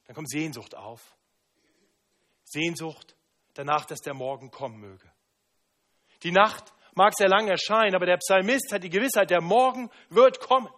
dann 0.06 0.14
kommt 0.14 0.30
Sehnsucht 0.30 0.74
auf. 0.74 1.15
Sehnsucht 2.46 3.16
danach, 3.54 3.84
dass 3.84 4.00
der 4.00 4.14
Morgen 4.14 4.50
kommen 4.50 4.78
möge. 4.78 5.10
Die 6.22 6.30
Nacht 6.30 6.72
mag 6.94 7.14
sehr 7.16 7.28
lang 7.28 7.48
erscheinen, 7.48 7.94
aber 7.94 8.06
der 8.06 8.16
Psalmist 8.16 8.72
hat 8.72 8.82
die 8.82 8.90
Gewissheit, 8.90 9.30
der 9.30 9.42
Morgen 9.42 9.90
wird 10.08 10.40
kommen. 10.40 10.70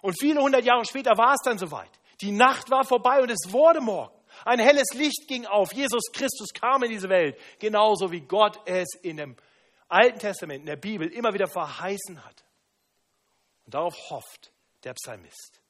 Und 0.00 0.18
viele 0.18 0.40
hundert 0.40 0.64
Jahre 0.64 0.84
später 0.84 1.16
war 1.16 1.34
es 1.34 1.40
dann 1.44 1.58
soweit. 1.58 1.90
Die 2.20 2.32
Nacht 2.32 2.70
war 2.70 2.84
vorbei 2.84 3.20
und 3.20 3.30
es 3.30 3.52
wurde 3.52 3.80
Morgen. 3.80 4.14
Ein 4.44 4.58
helles 4.58 4.94
Licht 4.94 5.28
ging 5.28 5.46
auf. 5.46 5.72
Jesus 5.72 6.10
Christus 6.12 6.52
kam 6.52 6.82
in 6.82 6.90
diese 6.90 7.08
Welt, 7.08 7.38
genauso 7.58 8.10
wie 8.10 8.20
Gott 8.20 8.58
es 8.66 8.88
in 9.02 9.16
dem 9.16 9.36
Alten 9.88 10.18
Testament, 10.18 10.60
in 10.60 10.66
der 10.66 10.76
Bibel 10.76 11.08
immer 11.08 11.32
wieder 11.34 11.46
verheißen 11.46 12.24
hat. 12.24 12.44
Und 13.64 13.74
darauf 13.74 13.94
hofft 14.10 14.52
der 14.82 14.94
Psalmist. 14.94 15.60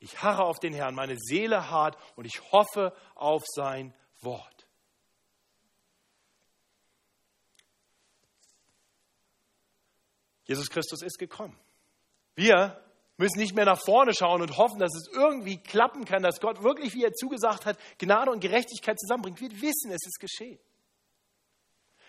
Ich 0.00 0.22
harre 0.22 0.44
auf 0.44 0.58
den 0.58 0.72
Herrn, 0.72 0.94
meine 0.94 1.16
Seele 1.18 1.70
hart 1.70 1.96
und 2.16 2.24
ich 2.24 2.40
hoffe 2.52 2.94
auf 3.14 3.42
sein 3.46 3.94
Wort. 4.22 4.66
Jesus 10.44 10.68
Christus 10.68 11.02
ist 11.02 11.18
gekommen. 11.18 11.56
Wir 12.34 12.82
müssen 13.18 13.38
nicht 13.38 13.54
mehr 13.54 13.66
nach 13.66 13.78
vorne 13.78 14.14
schauen 14.14 14.40
und 14.40 14.56
hoffen, 14.56 14.78
dass 14.78 14.94
es 14.96 15.06
irgendwie 15.12 15.58
klappen 15.58 16.06
kann, 16.06 16.22
dass 16.22 16.40
Gott 16.40 16.62
wirklich, 16.62 16.94
wie 16.94 17.04
er 17.04 17.12
zugesagt 17.12 17.66
hat, 17.66 17.78
Gnade 17.98 18.30
und 18.30 18.40
Gerechtigkeit 18.40 18.98
zusammenbringt. 18.98 19.40
Wir 19.40 19.50
wissen, 19.60 19.92
es 19.92 20.06
ist 20.06 20.18
geschehen. 20.18 20.58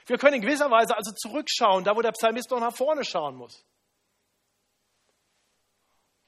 Wir 0.06 0.18
können 0.18 0.36
in 0.36 0.42
gewisser 0.42 0.72
Weise 0.72 0.96
also 0.96 1.12
zurückschauen, 1.12 1.84
da 1.84 1.96
wo 1.96 2.02
der 2.02 2.14
Psalmist 2.14 2.50
noch 2.50 2.62
nach 2.62 2.76
vorne 2.76 3.04
schauen 3.04 3.36
muss. 3.36 3.66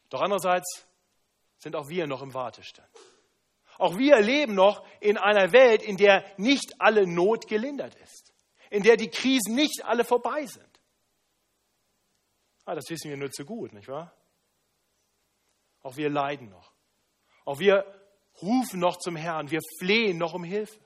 Doch 0.10 0.22
andererseits 0.22 0.86
sind 1.64 1.76
auch 1.78 1.88
wir 1.88 2.06
noch 2.08 2.22
im 2.22 2.34
Wartestand. 2.34 2.90
Auch 3.80 3.98
wir 3.98 4.20
leben 4.20 4.54
noch 4.54 4.86
in 5.00 5.18
einer 5.18 5.52
Welt, 5.52 5.82
in 5.82 5.98
der 5.98 6.24
nicht 6.38 6.80
alle 6.80 7.08
Not 7.08 7.48
gelindert 7.48 7.96
ist, 7.96 8.34
in 8.70 8.84
der 8.84 8.98
die 8.98 9.10
Krisen 9.10 9.56
nicht 9.56 9.84
alle 9.84 10.04
vorbei 10.04 10.46
sind. 10.46 10.70
Ah, 12.66 12.76
das 12.76 12.90
wissen 12.90 13.10
wir 13.10 13.18
nur 13.18 13.32
zu 13.32 13.46
gut, 13.46 13.74
nicht 13.74 13.88
wahr? 13.88 14.14
Auch 15.82 15.98
wir 15.98 16.10
leiden 16.10 16.50
noch. 16.50 16.72
Auch 17.46 17.60
wir 17.60 17.86
rufen 18.42 18.80
noch 18.80 18.98
zum 18.98 19.16
Herrn. 19.16 19.50
Wir 19.50 19.60
flehen 19.80 20.18
noch 20.18 20.34
um 20.34 20.44
Hilfe. 20.44 20.80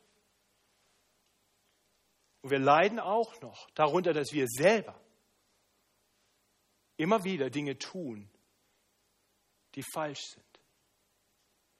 Und 2.41 2.51
wir 2.51 2.59
leiden 2.59 2.99
auch 2.99 3.39
noch 3.41 3.69
darunter, 3.71 4.13
dass 4.13 4.31
wir 4.31 4.47
selber 4.47 4.99
immer 6.95 7.23
wieder 7.23 7.49
Dinge 7.49 7.77
tun, 7.77 8.29
die 9.75 9.83
falsch 9.93 10.21
sind. 10.33 10.46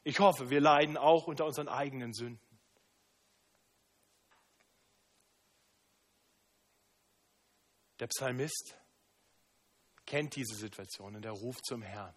Ich 0.08 0.22
hoffe, 0.22 0.50
wir 0.50 0.62
leiden 0.62 0.96
auch 0.96 1.28
unter 1.28 1.44
unseren 1.44 1.68
eigenen 1.68 2.14
Sünden. 2.14 2.40
Der 8.00 8.08
Psalmist 8.08 8.78
kennt 10.06 10.38
diese 10.38 10.56
Situation 10.56 11.18
und 11.18 11.26
er 11.26 11.34
ruft 11.34 11.66
zum 11.66 11.82
Herrn. 11.82 12.16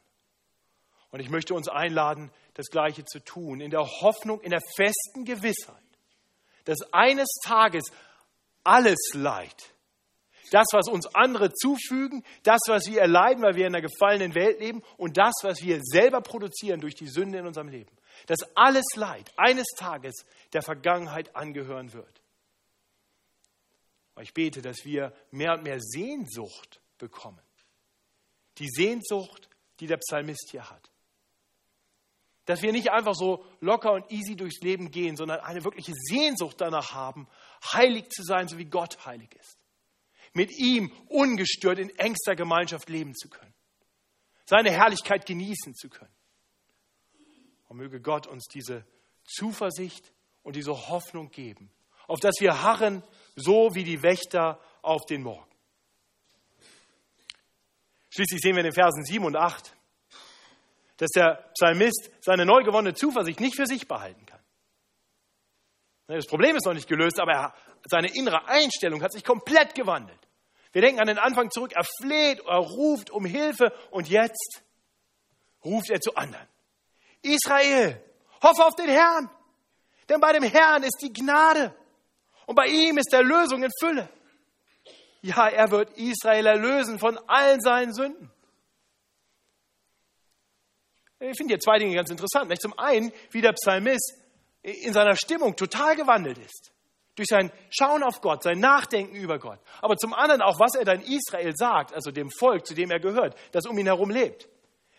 Und 1.10 1.18
ich 1.18 1.30
möchte 1.30 1.52
uns 1.52 1.66
einladen, 1.66 2.30
das 2.54 2.66
Gleiche 2.66 3.04
zu 3.04 3.18
tun, 3.18 3.60
in 3.60 3.72
der 3.72 3.84
Hoffnung, 3.84 4.40
in 4.40 4.50
der 4.50 4.62
festen 4.76 5.24
Gewissheit, 5.24 5.98
dass 6.66 6.82
eines 6.92 7.40
Tages 7.42 7.90
alles 8.62 9.00
Leid, 9.14 9.74
das, 10.50 10.66
was 10.72 10.88
uns 10.88 11.06
andere 11.14 11.52
zufügen, 11.52 12.24
das, 12.42 12.60
was 12.66 12.86
wir 12.86 13.00
erleiden, 13.00 13.42
weil 13.42 13.54
wir 13.54 13.66
in 13.66 13.74
einer 13.74 13.86
gefallenen 13.86 14.34
Welt 14.34 14.60
leben 14.60 14.82
und 14.96 15.16
das, 15.16 15.34
was 15.42 15.62
wir 15.62 15.80
selber 15.82 16.20
produzieren 16.20 16.80
durch 16.80 16.94
die 16.94 17.08
Sünde 17.08 17.38
in 17.38 17.46
unserem 17.46 17.68
Leben, 17.68 17.96
dass 18.26 18.40
alles 18.56 18.84
Leid 18.96 19.32
eines 19.36 19.68
Tages 19.76 20.26
der 20.52 20.62
Vergangenheit 20.62 21.34
angehören 21.34 21.92
wird. 21.92 22.20
Ich 24.20 24.34
bete, 24.34 24.60
dass 24.60 24.84
wir 24.84 25.14
mehr 25.30 25.54
und 25.54 25.62
mehr 25.62 25.80
Sehnsucht 25.80 26.80
bekommen. 26.98 27.40
Die 28.58 28.68
Sehnsucht, 28.68 29.48
die 29.78 29.86
der 29.86 29.96
Psalmist 29.96 30.48
hier 30.50 30.68
hat. 30.68 30.90
Dass 32.44 32.62
wir 32.62 32.72
nicht 32.72 32.90
einfach 32.90 33.14
so 33.14 33.44
locker 33.60 33.92
und 33.92 34.10
easy 34.10 34.36
durchs 34.36 34.60
Leben 34.60 34.90
gehen, 34.90 35.16
sondern 35.16 35.40
eine 35.40 35.64
wirkliche 35.64 35.94
Sehnsucht 35.94 36.60
danach 36.60 36.92
haben, 36.92 37.28
heilig 37.72 38.08
zu 38.10 38.22
sein, 38.22 38.48
so 38.48 38.58
wie 38.58 38.64
Gott 38.64 39.06
heilig 39.06 39.34
ist. 39.36 39.59
Mit 40.32 40.50
ihm 40.58 40.92
ungestört 41.08 41.78
in 41.78 41.90
engster 41.98 42.36
Gemeinschaft 42.36 42.88
leben 42.88 43.14
zu 43.14 43.28
können. 43.28 43.54
Seine 44.46 44.70
Herrlichkeit 44.70 45.26
genießen 45.26 45.74
zu 45.74 45.88
können. 45.88 46.14
Und 47.68 47.76
möge 47.76 48.00
Gott 48.00 48.26
uns 48.26 48.46
diese 48.46 48.84
Zuversicht 49.24 50.12
und 50.42 50.56
diese 50.56 50.72
Hoffnung 50.88 51.30
geben, 51.30 51.70
auf 52.06 52.18
dass 52.20 52.34
wir 52.40 52.62
harren, 52.62 53.02
so 53.36 53.74
wie 53.74 53.84
die 53.84 54.02
Wächter 54.02 54.60
auf 54.82 55.04
den 55.06 55.22
Morgen. 55.22 55.50
Schließlich 58.10 58.40
sehen 58.40 58.56
wir 58.56 58.60
in 58.60 58.70
den 58.70 58.74
Versen 58.74 59.04
7 59.04 59.24
und 59.24 59.36
8, 59.36 59.76
dass 60.96 61.10
der 61.10 61.50
Psalmist 61.54 62.10
seine 62.20 62.44
neu 62.44 62.62
gewonnene 62.62 62.94
Zuversicht 62.94 63.40
nicht 63.40 63.56
für 63.56 63.66
sich 63.66 63.86
behalten 63.86 64.26
kann. 64.26 64.39
Das 66.16 66.26
Problem 66.26 66.56
ist 66.56 66.66
noch 66.66 66.74
nicht 66.74 66.88
gelöst, 66.88 67.20
aber 67.20 67.32
er, 67.32 67.54
seine 67.88 68.12
innere 68.12 68.48
Einstellung 68.48 69.00
hat 69.02 69.12
sich 69.12 69.22
komplett 69.22 69.76
gewandelt. 69.76 70.18
Wir 70.72 70.82
denken 70.82 71.00
an 71.00 71.06
den 71.06 71.18
Anfang 71.18 71.50
zurück, 71.50 71.72
er 71.74 71.84
fleht, 72.00 72.40
er 72.40 72.58
ruft 72.58 73.10
um 73.10 73.24
Hilfe 73.24 73.72
und 73.90 74.08
jetzt 74.08 74.62
ruft 75.64 75.88
er 75.90 76.00
zu 76.00 76.14
anderen. 76.16 76.46
Israel, 77.22 78.02
hoffe 78.42 78.64
auf 78.64 78.74
den 78.74 78.88
Herrn, 78.88 79.30
denn 80.08 80.20
bei 80.20 80.32
dem 80.32 80.42
Herrn 80.42 80.82
ist 80.82 80.98
die 81.00 81.12
Gnade 81.12 81.74
und 82.46 82.56
bei 82.56 82.66
ihm 82.66 82.98
ist 82.98 83.12
der 83.12 83.22
Lösung 83.22 83.62
in 83.62 83.70
Fülle. 83.78 84.08
Ja, 85.22 85.48
er 85.48 85.70
wird 85.70 85.96
Israel 85.96 86.46
erlösen 86.46 86.98
von 86.98 87.18
allen 87.28 87.60
seinen 87.60 87.92
Sünden. 87.92 88.32
Ich 91.20 91.36
finde 91.36 91.52
hier 91.52 91.60
zwei 91.60 91.78
Dinge 91.78 91.94
ganz 91.94 92.10
interessant. 92.10 92.50
Zum 92.60 92.76
einen, 92.78 93.12
wie 93.30 93.42
der 93.42 93.52
Psalmist 93.52 94.19
in 94.62 94.92
seiner 94.92 95.16
Stimmung 95.16 95.56
total 95.56 95.96
gewandelt 95.96 96.38
ist. 96.38 96.72
Durch 97.16 97.28
sein 97.28 97.50
Schauen 97.70 98.02
auf 98.02 98.20
Gott, 98.20 98.42
sein 98.42 98.60
Nachdenken 98.60 99.14
über 99.14 99.38
Gott. 99.38 99.58
Aber 99.80 99.96
zum 99.96 100.14
anderen 100.14 100.42
auch, 100.42 100.58
was 100.58 100.74
er 100.74 100.84
dann 100.84 101.02
Israel 101.02 101.54
sagt, 101.54 101.92
also 101.92 102.10
dem 102.10 102.30
Volk, 102.30 102.66
zu 102.66 102.74
dem 102.74 102.90
er 102.90 103.00
gehört, 103.00 103.36
das 103.52 103.66
um 103.66 103.76
ihn 103.78 103.86
herum 103.86 104.10
lebt. 104.10 104.48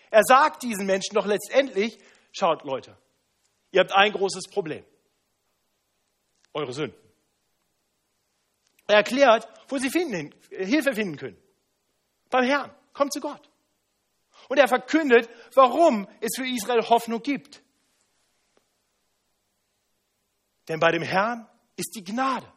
Er 0.10 0.24
sagt 0.24 0.64
diesen 0.64 0.86
Menschen 0.86 1.16
doch 1.16 1.26
letztendlich, 1.26 1.98
schaut 2.32 2.64
Leute, 2.64 2.98
ihr 3.72 3.80
habt 3.82 3.94
ein 3.94 4.12
großes 4.12 4.50
Problem. 4.52 4.84
Eure 6.54 6.74
Sünden. 6.74 7.00
Er 8.88 8.98
erklärt, 8.98 9.48
wo 9.70 9.78
sie 9.78 9.90
finden, 9.90 10.36
Hilfe 10.50 10.94
finden 10.94 11.16
können. 11.16 11.42
Beim 12.30 12.44
Herrn. 12.44 12.72
Kommt 12.94 13.14
zu 13.14 13.22
Gott. 13.22 13.50
Und 14.50 14.58
er 14.58 14.68
verkündet, 14.68 15.30
warum 15.54 16.08
es 16.20 16.32
für 16.36 16.46
Israel 16.46 16.82
Hoffnung 16.90 17.22
gibt. 17.22 17.62
Denn 20.72 20.80
bei 20.80 20.94
dem 20.94 21.04
Herrn 21.04 21.46
ist 21.76 21.94
die 21.98 22.04
Gnade. 22.04 22.48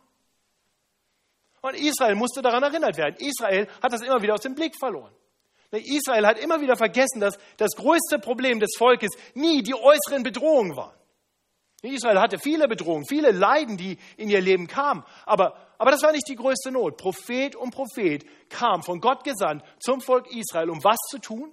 Und 1.62 1.74
Israel 1.74 2.14
musste 2.14 2.42
daran 2.42 2.62
erinnert 2.62 2.96
werden. 2.96 3.16
Israel 3.18 3.66
hat 3.82 3.92
das 3.92 4.02
immer 4.02 4.22
wieder 4.22 4.34
aus 4.34 4.42
dem 4.42 4.54
Blick 4.54 4.76
verloren. 4.78 5.12
Israel 5.72 6.24
hat 6.24 6.38
immer 6.38 6.60
wieder 6.60 6.76
vergessen, 6.76 7.18
dass 7.18 7.36
das 7.56 7.72
größte 7.72 8.20
Problem 8.20 8.60
des 8.60 8.76
Volkes 8.78 9.10
nie 9.34 9.64
die 9.64 9.74
äußeren 9.74 10.22
Bedrohungen 10.22 10.76
waren. 10.76 10.96
Israel 11.82 12.20
hatte 12.20 12.38
viele 12.38 12.68
Bedrohungen, 12.68 13.04
viele 13.04 13.32
Leiden, 13.32 13.76
die 13.76 13.98
in 14.16 14.30
ihr 14.30 14.40
Leben 14.40 14.68
kamen. 14.68 15.02
Aber, 15.26 15.56
aber 15.76 15.90
das 15.90 16.04
war 16.04 16.12
nicht 16.12 16.28
die 16.28 16.36
größte 16.36 16.70
Not. 16.70 16.96
Prophet 16.96 17.56
und 17.56 17.72
Prophet 17.72 18.24
kam 18.48 18.84
von 18.84 19.00
Gott 19.00 19.24
gesandt 19.24 19.64
zum 19.80 20.00
Volk 20.00 20.30
Israel, 20.30 20.70
um 20.70 20.84
was 20.84 20.98
zu 21.10 21.18
tun? 21.18 21.52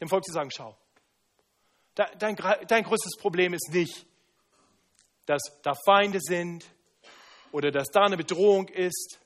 Dem 0.00 0.08
Volk 0.08 0.24
zu 0.24 0.32
sagen, 0.32 0.50
schau, 0.50 0.78
dein, 1.94 2.36
dein 2.68 2.84
größtes 2.84 3.18
Problem 3.18 3.52
ist 3.52 3.68
nicht, 3.70 4.06
dass 5.26 5.42
da 5.62 5.74
Feinde 5.86 6.20
sind 6.20 6.64
oder 7.52 7.70
dass 7.70 7.88
da 7.88 8.04
eine 8.04 8.16
Bedrohung 8.16 8.68
ist 8.68 9.20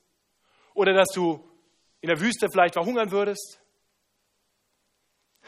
oder 0.75 0.93
dass 0.93 1.09
du 1.15 1.45
in 2.01 2.09
der 2.09 2.21
Wüste 2.21 2.49
vielleicht 2.51 2.75
verhungern 2.75 3.11
würdest. 3.11 3.61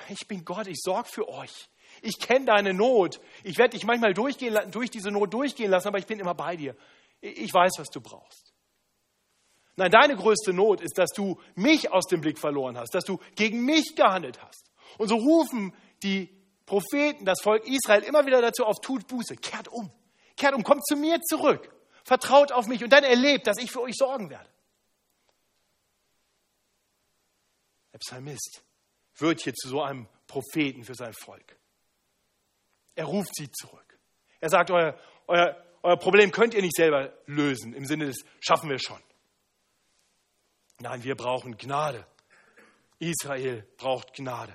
Ich 0.08 0.26
bin 0.26 0.44
Gott, 0.44 0.66
ich 0.66 0.80
sorge 0.80 1.08
für 1.08 1.28
euch. 1.28 1.68
Ich 2.02 2.18
kenne 2.18 2.46
deine 2.46 2.72
Not. 2.72 3.20
Ich 3.44 3.58
werde 3.58 3.76
dich 3.76 3.84
manchmal 3.84 4.14
durchgehen, 4.14 4.58
durch 4.70 4.90
diese 4.90 5.10
Not 5.10 5.32
durchgehen 5.32 5.70
lassen, 5.70 5.88
aber 5.88 5.98
ich 5.98 6.06
bin 6.06 6.18
immer 6.18 6.34
bei 6.34 6.56
dir. 6.56 6.74
Ich 7.20 7.52
weiß, 7.52 7.72
was 7.78 7.88
du 7.88 8.00
brauchst. 8.00 8.54
Nein, 9.76 9.90
deine 9.90 10.16
größte 10.16 10.52
Not 10.52 10.80
ist, 10.80 10.98
dass 10.98 11.10
du 11.10 11.40
mich 11.54 11.92
aus 11.92 12.06
dem 12.06 12.20
Blick 12.20 12.38
verloren 12.38 12.76
hast, 12.76 12.94
dass 12.94 13.04
du 13.04 13.18
gegen 13.34 13.64
mich 13.64 13.94
gehandelt 13.94 14.42
hast. 14.42 14.70
Und 14.98 15.08
so 15.08 15.16
rufen 15.16 15.74
die 16.02 16.28
Propheten, 16.66 17.24
das 17.24 17.40
Volk 17.40 17.66
Israel 17.66 18.02
immer 18.02 18.26
wieder 18.26 18.40
dazu 18.40 18.64
auf, 18.64 18.80
tut 18.80 19.06
Buße, 19.06 19.36
kehrt 19.36 19.68
um, 19.68 19.90
kehrt 20.40 20.54
um, 20.54 20.64
kommt 20.64 20.86
zu 20.86 20.96
mir 20.96 21.20
zurück, 21.20 21.70
vertraut 22.02 22.50
auf 22.50 22.66
mich 22.66 22.82
und 22.82 22.90
dann 22.90 23.04
erlebt, 23.04 23.46
dass 23.46 23.58
ich 23.58 23.70
für 23.70 23.82
euch 23.82 23.94
sorgen 23.96 24.30
werde. 24.30 24.48
Der 27.92 27.98
Psalmist 27.98 28.62
wird 29.16 29.42
hier 29.42 29.54
zu 29.54 29.68
so 29.68 29.82
einem 29.82 30.08
Propheten 30.26 30.84
für 30.84 30.94
sein 30.94 31.12
Volk. 31.12 31.56
Er 32.94 33.04
ruft 33.04 33.34
sie 33.34 33.50
zurück. 33.50 33.98
Er 34.40 34.48
sagt, 34.48 34.70
euer, 34.70 34.98
euer, 35.26 35.62
euer 35.82 35.96
Problem 35.98 36.32
könnt 36.32 36.54
ihr 36.54 36.62
nicht 36.62 36.74
selber 36.74 37.12
lösen, 37.26 37.74
im 37.74 37.84
Sinne 37.84 38.06
des 38.06 38.24
schaffen 38.40 38.70
wir 38.70 38.78
schon. 38.78 39.00
Nein, 40.78 41.04
wir 41.04 41.14
brauchen 41.14 41.58
Gnade. 41.58 42.06
Israel 42.98 43.66
braucht 43.76 44.14
Gnade. 44.14 44.52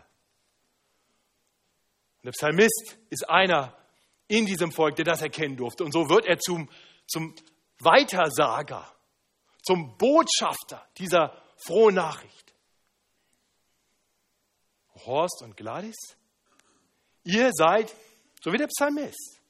Und 2.18 2.26
der 2.26 2.32
Psalmist 2.32 2.98
ist 3.10 3.30
einer 3.30 3.78
in 4.28 4.46
diesem 4.46 4.72
Volk, 4.72 4.96
der 4.96 5.06
das 5.06 5.22
erkennen 5.22 5.56
durfte. 5.56 5.84
Und 5.84 5.92
so 5.92 6.10
wird 6.10 6.26
er 6.26 6.40
zum, 6.40 6.70
zum 7.08 7.36
Weitersager, 7.80 8.92
zum 9.64 9.98
Botschafter 9.98 10.88
dieser 10.98 11.42
frohen 11.58 11.96
Nachricht. 11.96 12.54
Horst 15.06 15.42
und 15.44 15.56
Gladys, 15.58 16.18
ihr 17.24 17.52
seid, 17.54 17.94
so 18.42 18.52
wie 18.52 18.58
der 18.58 18.68
Psalmist, 18.68 19.42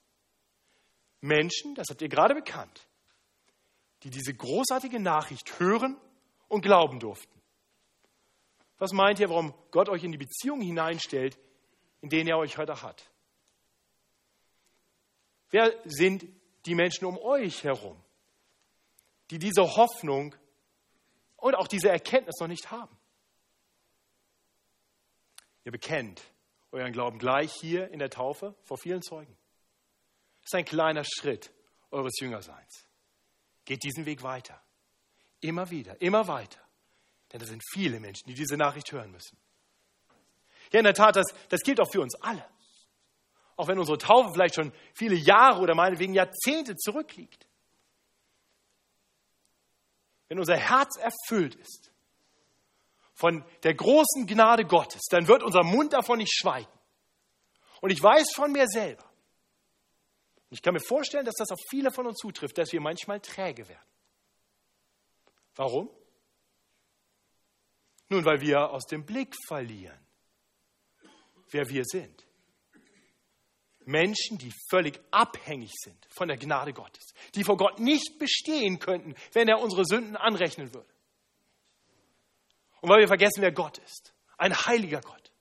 Menschen, 1.22 1.76
das 1.76 1.88
habt 1.90 2.02
ihr 2.02 2.10
gerade 2.10 2.36
bekannt, 2.36 2.88
die 4.04 4.10
diese 4.10 4.34
großartige 4.34 5.00
Nachricht 5.00 5.60
hören 5.60 5.98
und 6.48 6.62
glauben 6.62 7.00
durften. 7.00 7.42
Was 8.78 8.92
meint 8.92 9.20
ihr, 9.20 9.30
warum 9.30 9.54
Gott 9.72 9.90
euch 9.90 10.04
in 10.04 10.12
die 10.12 10.18
Beziehung 10.18 10.62
hineinstellt, 10.62 11.40
in 12.02 12.10
denen 12.10 12.28
er 12.28 12.38
euch 12.38 12.58
heute 12.58 12.82
hat? 12.82 13.10
Wer 15.56 15.74
sind 15.86 16.28
die 16.66 16.76
Menschen 16.76 17.06
um 17.06 17.18
euch 17.18 17.64
herum, 17.64 17.96
die 19.32 19.40
diese 19.40 19.62
Hoffnung 19.62 20.36
und 21.38 21.56
auch 21.56 21.70
diese 21.70 21.88
Erkenntnis 21.88 22.42
noch 22.42 22.50
nicht 22.50 22.72
haben? 22.72 22.94
Ihr 25.64 25.72
bekennt 25.72 26.22
euren 26.74 26.92
Glauben 26.92 27.20
gleich 27.20 27.54
hier 27.54 27.90
in 27.92 28.00
der 28.00 28.10
Taufe 28.10 28.54
vor 28.64 28.78
vielen 28.78 29.02
Zeugen. 29.02 29.34
Das 30.42 30.48
ist 30.48 30.56
ein 30.56 30.66
kleiner 30.66 31.06
Schritt 31.06 31.54
eures 31.90 32.20
Jüngerseins. 32.20 32.86
Geht 33.64 33.82
diesen 33.86 34.06
Weg 34.06 34.24
weiter. 34.24 34.62
Immer 35.40 35.70
wieder, 35.70 36.02
immer 36.02 36.28
weiter. 36.28 36.60
Denn 37.32 37.40
da 37.40 37.46
sind 37.46 37.64
viele 37.72 38.02
Menschen, 38.02 38.28
die 38.28 38.34
diese 38.34 38.58
Nachricht 38.58 38.92
hören 38.92 39.10
müssen. 39.10 39.38
Ja, 40.74 40.80
in 40.80 40.84
der 40.84 40.94
Tat, 40.94 41.16
das, 41.16 41.28
das 41.48 41.62
gilt 41.62 41.80
auch 41.80 41.90
für 41.90 42.02
uns 42.02 42.16
alle. 42.16 42.46
Auch 43.56 43.68
wenn 43.68 43.80
unsere 43.80 43.98
Taufe 43.98 44.32
vielleicht 44.34 44.56
schon 44.56 44.74
viele 44.94 45.16
Jahre 45.16 45.62
oder 45.62 45.76
meinetwegen 45.76 46.14
Jahrzehnte 46.14 46.76
zurückliegt. 46.76 47.48
Wenn 50.28 50.40
unser 50.40 50.58
Herz 50.58 50.98
erfüllt 50.98 51.56
ist 51.56 51.92
von 53.14 53.46
der 53.64 53.76
großen 53.76 54.26
Gnade 54.28 54.66
Gottes, 54.66 55.04
dann 55.10 55.28
wird 55.28 55.44
unser 55.44 55.64
Mund 55.64 55.94
davon 55.94 56.18
nicht 56.18 56.34
schweigen. 56.34 56.72
Und 57.82 57.92
ich 57.92 58.02
weiß 58.02 58.34
von 58.34 58.52
mir 58.52 58.68
selber, 58.68 59.06
ich 60.50 60.62
kann 60.62 60.74
mir 60.74 60.80
vorstellen, 60.80 61.26
dass 61.26 61.36
das 61.36 61.52
auf 61.52 61.60
viele 61.70 61.92
von 61.92 62.08
uns 62.08 62.18
zutrifft, 62.18 62.58
dass 62.58 62.72
wir 62.72 62.82
manchmal 62.82 63.20
träge 63.20 63.68
werden. 63.68 63.88
Warum? 65.56 65.90
Nun, 68.10 68.26
weil 68.26 68.42
wir 68.42 68.70
aus 68.72 68.86
dem 68.86 69.06
Blick 69.06 69.36
verlieren, 69.48 70.00
wer 71.50 71.68
wir 71.70 71.84
sind. 71.86 72.25
Menschen, 73.88 74.38
die 74.38 74.52
völlig 74.70 75.00
abhängig 75.12 75.72
sind 75.76 76.08
von 76.10 76.28
der 76.28 76.38
Gnade 76.38 76.74
Gottes, 76.74 77.14
die 77.36 77.44
vor 77.44 77.58
Gott 77.58 77.80
nicht 77.80 78.18
bestehen 78.20 78.80
könnten, 78.80 79.16
wenn 79.34 79.48
er 79.48 79.60
unsere 79.60 79.86
Sünden 79.86 80.16
anrechnen 80.16 80.74
würde. 80.74 80.90
Und 82.82 82.90
weil 82.90 83.00
wir 83.00 83.08
vergessen, 83.08 83.42
wer 83.42 83.52
Gott 83.52 83.78
ist. 83.80 84.14
Ein 84.38 84.54
heiliger 84.54 85.02
Gott, 85.02 85.32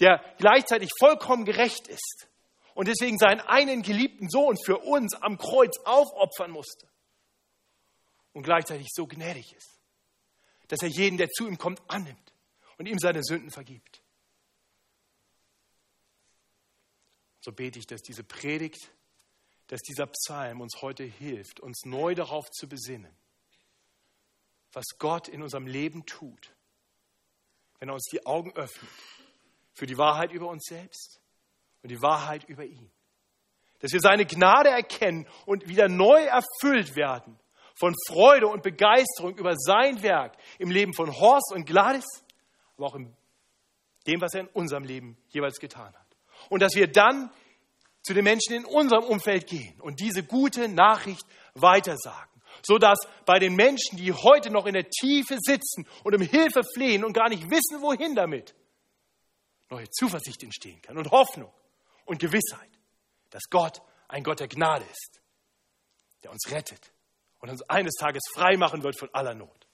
der 0.00 0.24
gleichzeitig 0.38 0.90
vollkommen 0.98 1.44
gerecht 1.44 1.88
ist 1.88 2.28
und 2.74 2.88
deswegen 2.88 3.18
seinen 3.18 3.40
einen 3.40 3.82
geliebten 3.82 4.30
Sohn 4.30 4.56
für 4.64 4.78
uns 4.78 5.14
am 5.14 5.36
Kreuz 5.38 5.78
aufopfern 5.84 6.50
musste 6.50 6.88
und 8.32 8.42
gleichzeitig 8.42 8.88
so 8.92 9.06
gnädig 9.06 9.54
ist, 9.54 9.78
dass 10.68 10.80
er 10.82 10.88
jeden, 10.88 11.18
der 11.18 11.28
zu 11.28 11.46
ihm 11.46 11.58
kommt, 11.58 11.82
annimmt 11.88 12.32
und 12.78 12.86
ihm 12.86 12.98
seine 12.98 13.22
Sünden 13.22 13.50
vergibt. 13.50 14.03
So 17.44 17.52
bete 17.52 17.78
ich, 17.78 17.86
dass 17.86 18.00
diese 18.00 18.24
Predigt, 18.24 18.90
dass 19.66 19.82
dieser 19.82 20.06
Psalm 20.06 20.62
uns 20.62 20.80
heute 20.80 21.04
hilft, 21.04 21.60
uns 21.60 21.82
neu 21.84 22.14
darauf 22.14 22.50
zu 22.50 22.66
besinnen, 22.66 23.14
was 24.72 24.86
Gott 24.98 25.28
in 25.28 25.42
unserem 25.42 25.66
Leben 25.66 26.06
tut, 26.06 26.54
wenn 27.80 27.90
er 27.90 27.94
uns 27.94 28.08
die 28.10 28.24
Augen 28.24 28.50
öffnet 28.56 28.90
für 29.74 29.84
die 29.84 29.98
Wahrheit 29.98 30.32
über 30.32 30.48
uns 30.48 30.64
selbst 30.64 31.20
und 31.82 31.90
die 31.90 32.00
Wahrheit 32.00 32.44
über 32.44 32.64
ihn. 32.64 32.90
Dass 33.80 33.92
wir 33.92 34.00
seine 34.00 34.24
Gnade 34.24 34.70
erkennen 34.70 35.28
und 35.44 35.68
wieder 35.68 35.90
neu 35.90 36.22
erfüllt 36.22 36.96
werden 36.96 37.38
von 37.74 37.94
Freude 38.06 38.46
und 38.46 38.62
Begeisterung 38.62 39.36
über 39.36 39.54
sein 39.54 40.02
Werk 40.02 40.34
im 40.58 40.70
Leben 40.70 40.94
von 40.94 41.14
Horst 41.14 41.52
und 41.52 41.66
Gladys, 41.66 42.06
aber 42.78 42.86
auch 42.86 42.94
in 42.94 43.14
dem, 44.06 44.22
was 44.22 44.32
er 44.32 44.40
in 44.40 44.48
unserem 44.48 44.84
Leben 44.84 45.18
jeweils 45.28 45.58
getan 45.58 45.94
hat. 45.94 46.03
Und 46.48 46.60
dass 46.60 46.74
wir 46.74 46.86
dann 46.86 47.30
zu 48.02 48.12
den 48.14 48.24
Menschen 48.24 48.54
in 48.54 48.64
unserem 48.64 49.04
Umfeld 49.04 49.46
gehen 49.46 49.80
und 49.80 50.00
diese 50.00 50.22
gute 50.22 50.68
Nachricht 50.68 51.24
weitersagen, 51.54 52.42
sodass 52.62 52.98
bei 53.24 53.38
den 53.38 53.54
Menschen, 53.54 53.96
die 53.96 54.12
heute 54.12 54.50
noch 54.50 54.66
in 54.66 54.74
der 54.74 54.88
Tiefe 54.88 55.38
sitzen 55.40 55.86
und 56.04 56.14
um 56.14 56.20
Hilfe 56.20 56.62
flehen 56.74 57.04
und 57.04 57.14
gar 57.14 57.28
nicht 57.28 57.44
wissen, 57.50 57.80
wohin 57.80 58.14
damit, 58.14 58.54
neue 59.70 59.88
Zuversicht 59.90 60.42
entstehen 60.42 60.80
kann 60.82 60.98
und 60.98 61.10
Hoffnung 61.10 61.52
und 62.04 62.18
Gewissheit, 62.18 62.70
dass 63.30 63.44
Gott 63.50 63.80
ein 64.08 64.22
Gott 64.22 64.40
der 64.40 64.48
Gnade 64.48 64.84
ist, 64.84 65.20
der 66.22 66.30
uns 66.30 66.50
rettet 66.50 66.92
und 67.40 67.48
uns 67.50 67.62
eines 67.68 67.94
Tages 67.94 68.22
frei 68.34 68.56
machen 68.56 68.82
wird 68.82 68.98
von 68.98 69.08
aller 69.12 69.34
Not. 69.34 69.66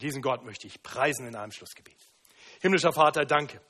Diesen 0.00 0.22
Gott 0.22 0.44
möchte 0.44 0.66
ich 0.66 0.82
preisen 0.82 1.26
in 1.26 1.36
einem 1.36 1.52
Schlussgebet. 1.52 1.96
Himmlischer 2.60 2.92
Vater, 2.92 3.24
danke. 3.24 3.60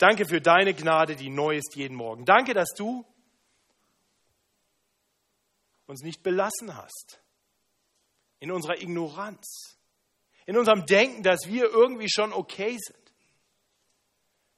Danke 0.00 0.24
für 0.26 0.40
deine 0.40 0.72
Gnade, 0.72 1.14
die 1.14 1.28
neu 1.28 1.56
ist 1.56 1.76
jeden 1.76 1.94
Morgen. 1.94 2.24
Danke, 2.24 2.54
dass 2.54 2.70
du 2.74 3.04
uns 5.84 6.00
nicht 6.00 6.22
belassen 6.22 6.74
hast 6.74 7.20
in 8.38 8.50
unserer 8.50 8.80
Ignoranz, 8.80 9.76
in 10.46 10.56
unserem 10.56 10.86
Denken, 10.86 11.22
dass 11.22 11.40
wir 11.44 11.64
irgendwie 11.64 12.08
schon 12.08 12.32
okay 12.32 12.78
sind. 12.78 13.12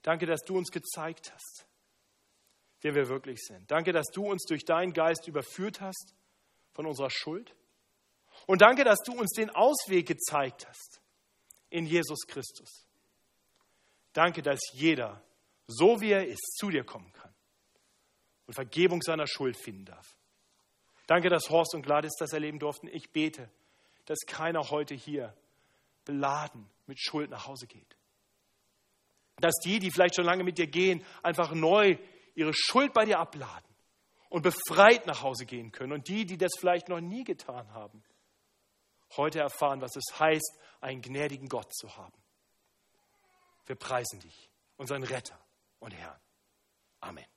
Danke, 0.02 0.26
dass 0.26 0.42
du 0.42 0.56
uns 0.56 0.70
gezeigt 0.70 1.32
hast, 1.34 1.66
wer 2.82 2.94
wir 2.94 3.08
wirklich 3.08 3.40
sind. 3.40 3.68
Danke, 3.68 3.92
dass 3.92 4.06
du 4.14 4.30
uns 4.30 4.44
durch 4.44 4.64
deinen 4.64 4.92
Geist 4.92 5.26
überführt 5.26 5.80
hast 5.80 6.14
von 6.70 6.86
unserer 6.86 7.10
Schuld. 7.10 7.52
Und 8.46 8.62
danke, 8.62 8.84
dass 8.84 9.00
du 9.04 9.12
uns 9.12 9.32
den 9.32 9.50
Ausweg 9.50 10.06
gezeigt 10.06 10.68
hast 10.68 11.00
in 11.68 11.84
Jesus 11.84 12.28
Christus. 12.28 12.86
Danke, 14.12 14.42
dass 14.42 14.60
jeder, 14.72 15.20
so 15.76 16.00
wie 16.00 16.12
er 16.12 16.26
ist, 16.26 16.56
zu 16.58 16.70
dir 16.70 16.84
kommen 16.84 17.12
kann 17.12 17.32
und 18.46 18.54
Vergebung 18.54 19.02
seiner 19.02 19.26
Schuld 19.26 19.56
finden 19.56 19.84
darf. 19.84 20.16
Danke, 21.06 21.28
dass 21.28 21.50
Horst 21.50 21.74
und 21.74 21.82
Gladys 21.82 22.14
das 22.18 22.32
erleben 22.32 22.58
durften. 22.58 22.88
Ich 22.88 23.10
bete, 23.10 23.50
dass 24.06 24.20
keiner 24.26 24.70
heute 24.70 24.94
hier 24.94 25.34
beladen 26.04 26.68
mit 26.86 27.00
Schuld 27.00 27.30
nach 27.30 27.46
Hause 27.46 27.66
geht. 27.66 27.96
Dass 29.36 29.54
die, 29.64 29.78
die 29.78 29.90
vielleicht 29.90 30.16
schon 30.16 30.24
lange 30.24 30.44
mit 30.44 30.58
dir 30.58 30.66
gehen, 30.66 31.04
einfach 31.22 31.52
neu 31.52 31.96
ihre 32.34 32.52
Schuld 32.54 32.92
bei 32.92 33.04
dir 33.04 33.18
abladen 33.18 33.68
und 34.28 34.42
befreit 34.42 35.06
nach 35.06 35.22
Hause 35.22 35.46
gehen 35.46 35.72
können. 35.72 35.92
Und 35.92 36.08
die, 36.08 36.24
die 36.24 36.38
das 36.38 36.52
vielleicht 36.58 36.88
noch 36.88 37.00
nie 37.00 37.24
getan 37.24 37.72
haben, 37.72 38.02
heute 39.16 39.40
erfahren, 39.40 39.80
was 39.80 39.96
es 39.96 40.18
heißt, 40.18 40.58
einen 40.80 41.02
gnädigen 41.02 41.48
Gott 41.48 41.74
zu 41.74 41.96
haben. 41.96 42.16
Wir 43.66 43.76
preisen 43.76 44.20
dich, 44.20 44.50
unseren 44.76 45.02
Retter 45.02 45.41
und 45.82 45.92
Herrn. 45.92 46.20
Amen. 47.00 47.31